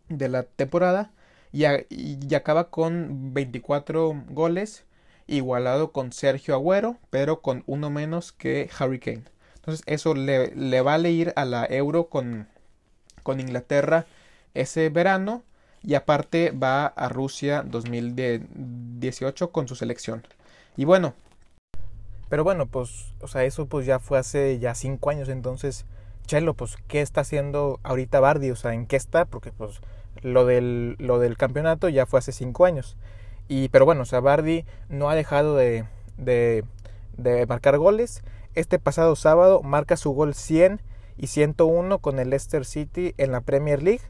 de 0.08 0.28
la 0.28 0.42
temporada 0.44 1.12
y, 1.52 1.64
y 1.90 2.34
acaba 2.34 2.70
con 2.70 3.32
24 3.34 4.24
goles 4.30 4.84
igualado 5.26 5.92
con 5.92 6.12
Sergio 6.12 6.54
Agüero, 6.54 6.98
pero 7.10 7.40
con 7.40 7.62
uno 7.66 7.88
menos 7.90 8.32
que 8.32 8.68
Harry 8.78 8.98
Kane. 8.98 9.24
Entonces 9.60 9.82
eso 9.86 10.14
le, 10.14 10.54
le 10.54 10.80
vale 10.80 11.10
ir 11.10 11.32
a 11.36 11.44
la 11.44 11.66
Euro 11.66 12.08
con, 12.08 12.48
con 13.22 13.40
Inglaterra 13.40 14.06
ese 14.54 14.88
verano 14.88 15.42
y 15.82 15.94
aparte 15.94 16.50
va 16.50 16.86
a 16.86 17.08
Rusia 17.08 17.62
2018 17.62 19.50
con 19.52 19.68
su 19.68 19.74
selección. 19.74 20.26
Y 20.76 20.84
bueno, 20.84 21.14
pero 22.28 22.44
bueno, 22.44 22.66
pues, 22.66 23.12
o 23.20 23.28
sea, 23.28 23.44
eso 23.44 23.66
pues 23.66 23.86
ya 23.86 23.98
fue 23.98 24.18
hace 24.18 24.58
ya 24.58 24.74
cinco 24.74 25.10
años, 25.10 25.28
entonces, 25.28 25.84
Chelo, 26.26 26.54
pues, 26.54 26.76
¿qué 26.86 27.00
está 27.00 27.22
haciendo 27.22 27.80
ahorita 27.82 28.20
Bardi? 28.20 28.50
O 28.50 28.56
sea, 28.56 28.72
¿en 28.72 28.86
qué 28.86 28.96
está? 28.96 29.24
Porque 29.24 29.50
pues 29.52 29.80
lo 30.22 30.46
del, 30.46 30.96
lo 30.98 31.18
del 31.18 31.36
campeonato 31.36 31.88
ya 31.88 32.06
fue 32.06 32.20
hace 32.20 32.32
cinco 32.32 32.64
años. 32.64 32.96
Y, 33.48 33.68
pero 33.70 33.84
bueno, 33.84 34.02
o 34.02 34.04
sea, 34.04 34.20
Bardi 34.20 34.64
no 34.88 35.10
ha 35.10 35.16
dejado 35.16 35.56
de, 35.56 35.84
de, 36.18 36.64
de 37.16 37.46
marcar 37.46 37.78
goles. 37.78 38.22
Este 38.54 38.78
pasado 38.78 39.16
sábado 39.16 39.62
marca 39.62 39.96
su 39.96 40.10
gol 40.10 40.34
100 40.34 40.80
y 41.16 41.28
101 41.28 41.98
con 41.98 42.18
el 42.18 42.30
Leicester 42.30 42.64
City 42.64 43.14
en 43.16 43.32
la 43.32 43.42
Premier 43.42 43.82
League 43.82 44.02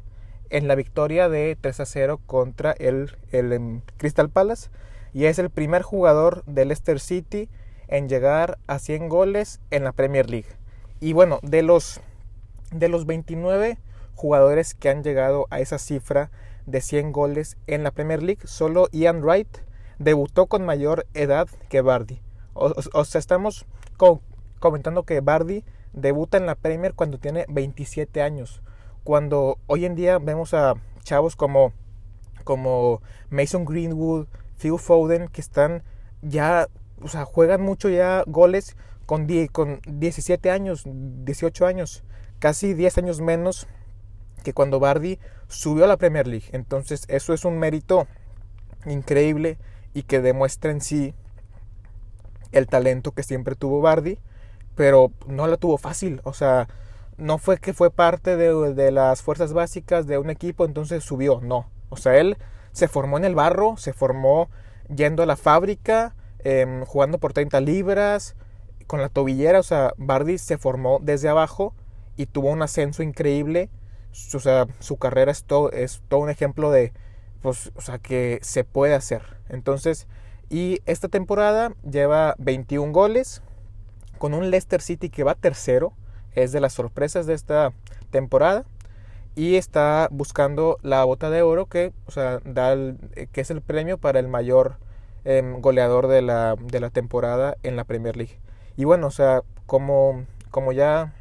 en 0.50 0.66
la 0.66 0.74
victoria 0.74 1.29
de 1.29 1.57
3 1.61 1.81
a 1.81 1.87
0 1.87 2.20
contra 2.26 2.72
el, 2.72 3.16
el 3.33 3.53
em, 3.53 3.81
Crystal 3.96 4.29
Palace 4.29 4.68
y 5.12 5.24
es 5.24 5.38
el 5.38 5.50
primer 5.50 5.83
jugador 5.83 6.44
del 6.46 6.68
Leicester 6.68 7.00
City 7.00 7.48
en 7.88 8.09
llegar 8.09 8.59
a 8.66 8.79
100 8.79 9.09
goles 9.09 9.61
en 9.70 9.85
la 9.85 9.92
Premier 9.92 10.31
League. 10.31 10.48
Y 11.00 11.12
bueno, 11.12 11.40
de 11.42 11.62
los, 11.62 12.00
de 12.70 12.88
los 12.88 13.07
29 13.07 13.79
jugadores 14.14 14.74
que 14.74 14.90
han 14.90 15.03
llegado 15.03 15.46
a 15.50 15.61
esa 15.61 15.79
cifra 15.79 16.31
de 16.66 16.81
100 16.81 17.12
goles 17.12 17.57
en 17.66 17.83
la 17.83 17.90
Premier 17.90 18.22
League, 18.22 18.46
solo 18.46 18.88
Ian 18.92 19.22
Wright 19.22 19.48
debutó 19.98 20.46
con 20.46 20.64
mayor 20.64 21.07
edad 21.14 21.48
que 21.68 21.81
Bardi. 21.81 22.20
O, 22.55 23.05
sea, 23.05 23.18
estamos 23.18 23.64
comentando 24.61 25.03
que 25.03 25.20
Bardi 25.20 25.64
debuta 25.92 26.37
en 26.37 26.46
la 26.46 26.55
Premier 26.55 26.94
cuando 26.94 27.18
tiene 27.18 27.44
27 27.49 28.23
años 28.23 28.62
cuando 29.05 29.59
hoy 29.66 29.85
en 29.85 29.94
día 29.94 30.18
vemos 30.18 30.55
a 30.55 30.75
chavos 31.03 31.37
como, 31.37 31.73
como 32.44 33.03
Mason 33.31 33.64
Greenwood, 33.64 34.27
Phil 34.59 34.79
Foden, 34.79 35.29
que 35.29 35.40
están 35.40 35.83
ya, 36.23 36.68
o 37.03 37.09
sea, 37.09 37.25
juegan 37.25 37.62
mucho 37.62 37.88
ya 37.88 38.23
goles 38.27 38.77
con, 39.07 39.27
con 39.53 39.81
17 39.87 40.51
años, 40.51 40.85
18 40.87 41.66
años, 41.66 42.05
casi 42.38 42.75
10 42.75 42.99
años 42.99 43.20
menos 43.20 43.66
que 44.44 44.53
cuando 44.53 44.81
Bardi 44.81 45.18
subió 45.49 45.85
a 45.85 45.88
la 45.88 45.96
Premier 45.96 46.27
League. 46.27 46.49
Entonces 46.53 47.05
eso 47.09 47.33
es 47.33 47.44
un 47.44 47.59
mérito 47.59 48.07
increíble 48.87 49.59
y 49.94 50.03
que 50.05 50.20
demuestra 50.20 50.70
en 50.70 50.81
sí 50.81 51.14
el 52.53 52.66
talento 52.66 53.12
que 53.12 53.23
siempre 53.23 53.55
tuvo 53.55 53.81
Bardi, 53.81 54.18
pero 54.80 55.12
no 55.26 55.46
la 55.46 55.58
tuvo 55.58 55.76
fácil. 55.76 56.22
O 56.24 56.32
sea, 56.32 56.66
no 57.18 57.36
fue 57.36 57.58
que 57.58 57.74
fue 57.74 57.90
parte 57.90 58.38
de, 58.38 58.90
las 58.90 59.20
fuerzas 59.20 59.52
básicas 59.52 60.06
de 60.06 60.16
un 60.16 60.30
equipo, 60.30 60.64
entonces 60.64 61.04
subió, 61.04 61.42
no. 61.42 61.68
O 61.90 61.98
sea, 61.98 62.16
él 62.16 62.38
se 62.72 62.88
formó 62.88 63.18
en 63.18 63.26
el 63.26 63.34
barro, 63.34 63.76
se 63.76 63.92
formó 63.92 64.48
yendo 64.88 65.22
a 65.22 65.26
la 65.26 65.36
fábrica, 65.36 66.14
em, 66.38 66.86
jugando 66.86 67.18
por 67.18 67.34
30 67.34 67.60
libras, 67.60 68.36
con 68.86 69.02
la 69.02 69.10
tobillera, 69.10 69.58
o 69.60 69.62
sea, 69.62 69.92
Bardi 69.98 70.38
se 70.38 70.56
formó 70.56 70.98
desde 71.02 71.28
abajo 71.28 71.74
y 72.16 72.24
tuvo 72.24 72.48
un 72.48 72.62
ascenso 72.62 73.02
increíble. 73.02 73.68
O 74.32 74.40
sea, 74.40 74.66
su 74.78 74.96
carrera 74.96 75.30
es 75.30 75.44
todo, 75.44 75.70
es 75.72 76.00
todo 76.08 76.20
un 76.20 76.30
ejemplo 76.30 76.70
de, 76.70 76.94
pues, 77.42 77.70
o 77.74 77.82
sea, 77.82 77.98
que 77.98 78.38
se 78.40 78.64
puede 78.64 78.94
hacer. 78.94 79.36
Entonces, 79.50 80.08
y 80.48 80.80
esta 80.86 81.08
temporada 81.08 81.74
lleva 81.84 82.34
21 82.38 82.92
goles 82.92 83.42
con 84.20 84.35
un 84.35 84.50
Leicester 84.50 84.83
City 84.83 85.09
que 85.09 85.24
va 85.24 85.35
tercero 85.35 85.94
es 86.35 86.52
de 86.52 86.61
las 86.61 86.74
sorpresas 86.74 87.24
de 87.24 87.33
esta 87.33 87.72
temporada 88.11 88.66
y 89.35 89.54
está 89.56 90.09
buscando 90.11 90.76
la 90.83 91.02
bota 91.04 91.30
de 91.30 91.40
oro 91.40 91.64
que, 91.64 91.94
o 92.04 92.11
sea, 92.11 92.38
da 92.44 92.74
eh, 92.74 93.28
que 93.33 93.40
es 93.40 93.50
el 93.50 93.62
premio 93.62 93.96
para 93.96 94.20
el 94.20 94.28
mayor 94.28 94.76
em, 95.24 95.62
goleador 95.62 96.06
de 96.06 96.20
la, 96.20 96.56
de 96.61 96.80
la, 96.80 96.90
temporada 96.90 97.56
en 97.62 97.76
la 97.76 97.85
Premier 97.85 98.14
League. 98.18 98.38
Y 98.76 98.85
bueno, 98.85 99.06
o 99.06 99.11
sea, 99.11 99.40
como, 99.64 100.26
como 100.50 100.72
ya 100.72 101.14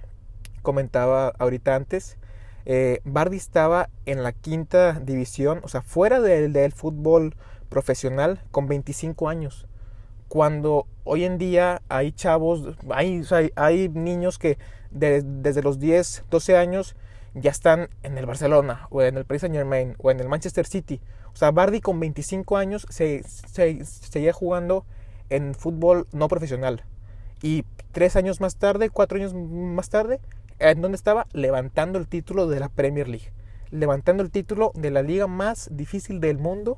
comentaba 0.62 1.32
ahorita 1.40 1.76
antes, 1.76 2.18
eh, 2.66 3.00
Bardi 3.06 3.38
estaba 3.38 3.90
en 4.08 4.24
la 4.24 4.34
quinta 4.34 5.00
división, 5.00 5.62
o 5.64 5.70
sea, 5.70 5.82
fuera 5.84 6.20
del, 6.20 6.52
del 6.52 6.74
fútbol 6.74 7.34
profesional 7.70 8.42
con 8.52 8.68
25 8.68 9.30
años. 9.30 9.69
Cuando 10.30 10.86
hoy 11.04 11.26
en 11.26 11.38
día 11.38 11.82
hay 11.90 12.12
chavos, 12.12 12.78
hay, 12.92 13.24
hay 13.56 13.90
niños 13.90 14.38
que 14.38 14.58
desde 14.92 15.62
los 15.62 15.80
10, 15.80 16.26
12 16.30 16.56
años 16.56 16.96
ya 17.34 17.52
están 17.52 17.90
en 18.04 18.18
el 18.18 18.26
Barcelona 18.26 18.88
o 18.90 19.02
en 19.02 19.18
el 19.18 19.26
Paris 19.26 19.42
Saint 19.42 19.56
Germain 19.56 19.96
o 19.98 20.12
en 20.12 20.20
el 20.20 20.30
Manchester 20.30 20.66
City. 20.66 21.02
O 21.34 21.36
sea, 21.36 21.52
Bardi 21.52 21.82
con 21.82 22.00
25 22.00 22.58
años 22.58 22.86
se, 22.90 23.24
se, 23.24 23.84
seguía 23.86 24.34
jugando 24.34 24.86
en 25.30 25.54
fútbol 25.56 26.08
no 26.12 26.28
profesional. 26.28 26.84
Y 27.42 27.66
tres 27.92 28.16
años 28.16 28.42
más 28.42 28.56
tarde, 28.58 28.90
cuatro 28.90 29.18
años 29.18 29.34
más 29.34 29.90
tarde, 29.90 30.20
¿en 30.60 30.82
dónde 30.82 30.96
estaba? 30.96 31.28
Levantando 31.34 32.00
el 32.00 32.08
título 32.08 32.48
de 32.48 32.60
la 32.60 32.70
Premier 32.70 33.08
League. 33.08 33.32
Levantando 33.72 34.24
el 34.24 34.32
título 34.32 34.72
de 34.76 34.92
la 34.92 35.02
liga 35.02 35.28
más 35.28 35.70
difícil 35.72 36.20
del 36.20 36.38
mundo 36.38 36.78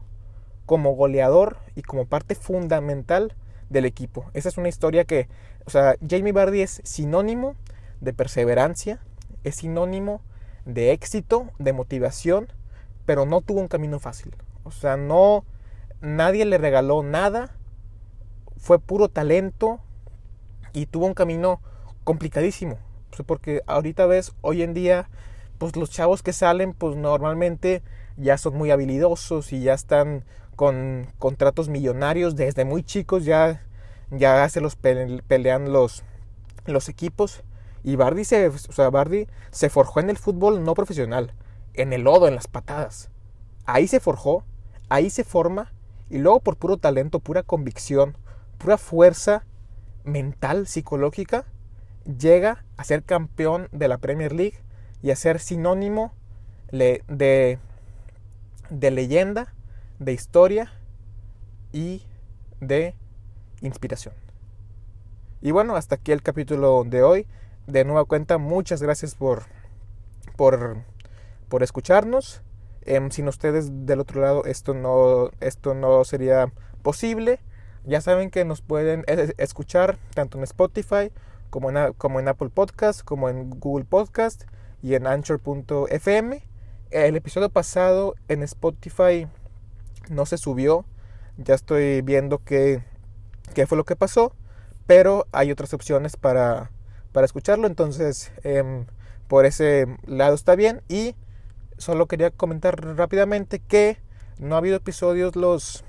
como 0.65 0.95
goleador 0.95 1.57
y 1.75 1.81
como 1.81 2.05
parte 2.05 2.35
fundamental 2.35 3.33
del 3.71 3.85
equipo. 3.85 4.29
Esa 4.33 4.49
es 4.49 4.57
una 4.57 4.69
historia 4.69 5.05
que, 5.05 5.27
o 5.65 5.69
sea, 5.69 5.95
Jamie 6.07 6.33
Bardi 6.33 6.61
es 6.61 6.81
sinónimo 6.83 7.55
de 8.01 8.13
perseverancia, 8.13 8.99
es 9.43 9.55
sinónimo 9.55 10.21
de 10.65 10.91
éxito, 10.91 11.49
de 11.57 11.73
motivación, 11.73 12.47
pero 13.05 13.25
no 13.25 13.41
tuvo 13.41 13.61
un 13.61 13.67
camino 13.67 13.99
fácil. 13.99 14.35
O 14.63 14.71
sea, 14.71 14.97
no, 14.97 15.45
nadie 16.01 16.45
le 16.45 16.57
regaló 16.57 17.01
nada, 17.01 17.55
fue 18.57 18.77
puro 18.77 19.07
talento 19.07 19.79
y 20.73 20.85
tuvo 20.85 21.05
un 21.05 21.13
camino 21.13 21.61
complicadísimo. 22.03 22.77
Porque 23.25 23.61
ahorita 23.67 24.05
ves, 24.05 24.33
hoy 24.41 24.63
en 24.63 24.73
día, 24.73 25.09
pues 25.57 25.75
los 25.75 25.89
chavos 25.89 26.23
que 26.23 26.33
salen, 26.33 26.73
pues 26.73 26.95
normalmente 26.95 27.83
ya 28.17 28.37
son 28.37 28.55
muy 28.55 28.71
habilidosos 28.71 29.53
y 29.53 29.61
ya 29.61 29.73
están 29.73 30.25
con 30.55 31.07
contratos 31.19 31.69
millonarios 31.69 32.35
desde 32.35 32.65
muy 32.65 32.83
chicos, 32.83 33.25
ya, 33.25 33.63
ya 34.11 34.47
se 34.49 34.61
los 34.61 34.75
pelean 34.75 35.71
los, 35.71 36.03
los 36.65 36.89
equipos. 36.89 37.43
Y 37.83 37.95
Bardi 37.95 38.25
se, 38.25 38.51
Bardi 38.91 39.27
se 39.49 39.69
forjó 39.69 39.99
en 39.99 40.09
el 40.09 40.17
fútbol 40.17 40.63
no 40.63 40.75
profesional, 40.75 41.33
en 41.73 41.93
el 41.93 42.03
lodo, 42.03 42.27
en 42.27 42.35
las 42.35 42.47
patadas. 42.47 43.09
Ahí 43.65 43.87
se 43.87 43.99
forjó, 43.99 44.43
ahí 44.89 45.09
se 45.09 45.23
forma, 45.23 45.71
y 46.09 46.19
luego 46.19 46.41
por 46.41 46.57
puro 46.57 46.77
talento, 46.77 47.19
pura 47.19 47.41
convicción, 47.41 48.17
pura 48.57 48.77
fuerza 48.77 49.45
mental, 50.03 50.67
psicológica, 50.67 51.45
llega 52.05 52.63
a 52.77 52.83
ser 52.83 53.03
campeón 53.03 53.67
de 53.71 53.87
la 53.87 53.97
Premier 53.97 54.33
League 54.33 54.59
y 55.01 55.11
a 55.11 55.15
ser 55.15 55.39
sinónimo 55.39 56.13
de, 56.71 57.03
de 58.69 58.91
leyenda, 58.91 59.53
de 60.01 60.13
historia 60.13 60.73
y 61.71 62.03
de 62.59 62.95
inspiración. 63.61 64.15
Y 65.41 65.51
bueno, 65.51 65.75
hasta 65.75 65.95
aquí 65.95 66.11
el 66.11 66.23
capítulo 66.23 66.83
de 66.83 67.03
hoy 67.03 67.27
de 67.67 67.85
nueva 67.85 68.05
cuenta, 68.05 68.37
muchas 68.39 68.81
gracias 68.81 69.15
por, 69.15 69.43
por, 70.35 70.77
por 71.49 71.63
escucharnos. 71.63 72.41
Em, 72.83 73.11
sin 73.11 73.27
ustedes 73.27 73.85
del 73.85 73.99
otro 73.99 74.21
lado 74.21 74.43
esto 74.45 74.73
no, 74.73 75.29
esto 75.39 75.75
no 75.75 76.03
sería 76.03 76.51
posible. 76.81 77.39
Ya 77.85 78.01
saben 78.01 78.31
que 78.31 78.43
nos 78.43 78.61
pueden 78.61 79.05
escuchar 79.37 79.97
tanto 80.15 80.39
en 80.39 80.43
Spotify 80.43 81.11
como 81.51 81.69
en, 81.69 81.93
como 81.93 82.19
en 82.19 82.27
Apple 82.27 82.49
Podcast, 82.49 83.03
como 83.03 83.29
en 83.29 83.51
Google 83.51 83.85
Podcast 83.85 84.43
y 84.81 84.95
en 84.95 85.05
Anchor.fm. 85.05 86.43
El 86.89 87.15
episodio 87.15 87.49
pasado 87.49 88.15
en 88.27 88.43
Spotify 88.43 89.27
no 90.09 90.25
se 90.25 90.37
subió. 90.37 90.85
Ya 91.37 91.55
estoy 91.55 92.01
viendo 92.01 92.39
qué, 92.43 92.83
qué 93.53 93.67
fue 93.67 93.77
lo 93.77 93.85
que 93.85 93.95
pasó. 93.95 94.33
Pero 94.87 95.27
hay 95.31 95.51
otras 95.51 95.73
opciones 95.73 96.17
para, 96.17 96.71
para 97.11 97.25
escucharlo. 97.25 97.67
Entonces, 97.67 98.31
em, 98.43 98.85
por 99.27 99.45
ese 99.45 99.85
lado 100.05 100.35
está 100.35 100.55
bien. 100.55 100.81
Y 100.87 101.15
solo 101.77 102.07
quería 102.07 102.31
comentar 102.31 102.95
rápidamente 102.95 103.59
que 103.59 103.97
no 104.39 104.55
ha 104.55 104.59
habido 104.59 104.77
episodios 104.77 105.35
los, 105.35 105.83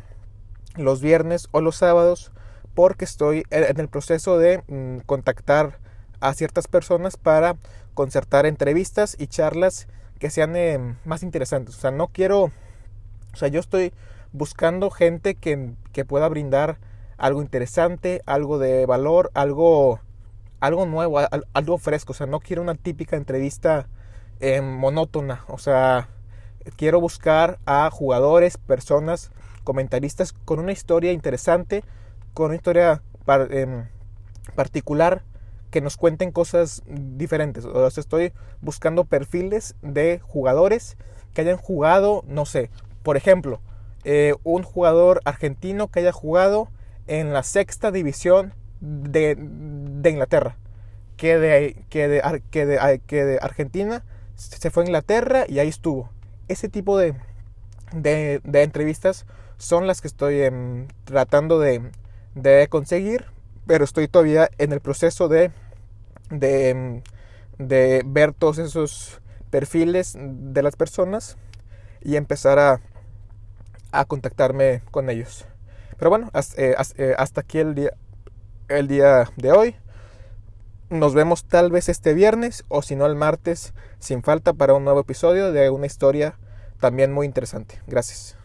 los 0.77 1.01
viernes 1.01 1.48
o 1.53 1.61
los 1.61 1.77
sábados 1.77 2.33
porque 2.75 3.05
estoy 3.05 3.44
en 3.51 3.79
el 3.79 3.88
proceso 3.88 4.38
de 4.38 4.62
mm, 4.66 5.05
contactar 5.07 5.79
a 6.20 6.35
ciertas 6.35 6.68
personas 6.68 7.16
para 7.16 7.57
concertar 7.94 8.46
entrevistas 8.46 9.16
y 9.18 9.27
charlas 9.27 9.88
que 10.18 10.31
sean 10.31 10.57
em, 10.57 10.96
más 11.05 11.22
interesantes. 11.22 11.77
O 11.77 11.81
sea, 11.81 11.90
no 11.90 12.09
quiero, 12.09 12.51
o 13.33 13.37
sea, 13.37 13.49
yo 13.49 13.61
estoy 13.61 13.92
buscando 14.33 14.90
gente 14.90 15.35
que, 15.35 15.73
que 15.92 16.05
pueda 16.05 16.29
brindar 16.29 16.79
algo 17.18 17.42
interesante, 17.42 18.23
algo 18.27 18.59
de 18.59 18.87
valor, 18.87 19.31
algo 19.35 20.01
algo 20.62 20.87
nuevo, 20.87 21.18
algo 21.53 21.79
fresco. 21.79 22.12
O 22.12 22.14
sea, 22.14 22.29
no 22.29 22.38
quiero 22.38 22.62
una 22.62 22.77
típica 22.77 23.16
entrevista 23.16 23.88
eh, 24.38 24.61
monótona. 24.61 25.45
O 25.49 25.59
sea, 25.59 26.09
quiero 26.77 27.01
buscar 27.01 27.59
a 27.66 27.90
jugadores, 27.90 28.59
personas, 28.59 29.33
comentaristas 29.64 30.33
con 30.33 30.61
una 30.61 30.71
historia 30.71 31.11
interesante, 31.11 31.83
con 32.33 32.47
una 32.47 32.55
historia 32.55 33.03
em, 33.51 33.88
particular 34.55 35.25
que 35.73 35.81
nos 35.81 35.97
cuenten 35.97 36.31
cosas 36.31 36.85
diferentes. 36.87 37.64
O 37.64 37.90
sea, 37.90 38.01
estoy 38.01 38.33
buscando 38.61 39.05
perfiles 39.05 39.75
de 39.83 40.21
jugadores 40.23 40.97
que 41.35 41.40
hayan 41.40 41.57
jugado, 41.57 42.23
no 42.29 42.47
sé, 42.47 42.71
por 43.03 43.17
ejemplo, 43.17 43.61
eh, 44.05 44.35
un 44.43 44.62
jugador 44.62 45.21
argentino 45.25 45.88
que 45.88 46.01
haya 46.01 46.12
jugado 46.12 46.69
en 47.07 47.33
la 47.33 47.43
sexta 47.43 47.91
división 47.91 48.55
de, 48.81 49.37
Inglaterra, 50.09 50.57
que 51.17 51.38
de, 51.38 51.85
que, 51.88 52.09
de, 52.09 52.43
que, 52.51 53.25
de, 53.25 53.38
Argentina 53.41 54.05
se 54.35 54.71
fue 54.71 54.83
a 54.83 54.87
Inglaterra 54.87 55.45
y 55.49 55.61
ahí 55.61 55.69
estuvo. 55.69 56.11
Ese 56.49 56.69
tipo 56.69 56.99
de, 56.99 57.15
de, 57.93 58.41
entrevistas 58.62 59.25
son 59.57 59.87
las 59.87 60.01
que 60.01 60.09
estoy 60.09 60.43
em, 60.43 60.88
tratando 61.05 61.61
de, 61.61 61.83
de 62.35 62.67
conseguir, 62.69 63.27
pero 63.67 63.85
estoy 63.85 64.09
todavía 64.09 64.51
en 64.59 64.73
el 64.73 64.81
proceso 64.81 65.29
de, 65.29 65.53
de, 66.31 66.71
em, 66.71 67.03
de 67.59 68.03
ver 68.05 68.33
todos 68.33 68.59
esos 68.59 69.21
perfiles 69.51 70.17
de 70.19 70.62
las 70.62 70.75
personas 70.75 71.37
y 72.01 72.17
empezar 72.17 72.59
a, 72.59 72.81
a 73.92 74.05
contactarme 74.05 74.83
con 74.90 75.09
ellos. 75.11 75.46
Pero 75.96 76.11
bueno, 76.11 76.31
eh, 76.57 76.74
eh, 76.96 77.14
hasta, 77.16 77.42
aquí 77.42 77.59
el 77.59 77.74
día, 77.74 77.92
el 78.68 78.88
día 78.88 79.31
de 79.37 79.52
hoy. 79.52 79.76
Nos 80.90 81.14
vemos 81.14 81.44
tal 81.44 81.70
vez 81.70 81.88
este 81.88 82.12
viernes 82.12 82.64
o 82.68 82.83
si 82.83 82.96
no 82.96 83.07
el 83.07 83.14
martes 83.14 83.72
sin 83.98 84.22
falta 84.22 84.52
para 84.52 84.74
un 84.74 84.85
nuevo 84.85 85.00
episodio 85.00 85.52
de 85.52 85.70
una 85.70 85.87
historia 85.87 86.37
también 86.81 87.12
muy 87.12 87.24
interesante. 87.24 87.81
Gracias. 87.87 88.41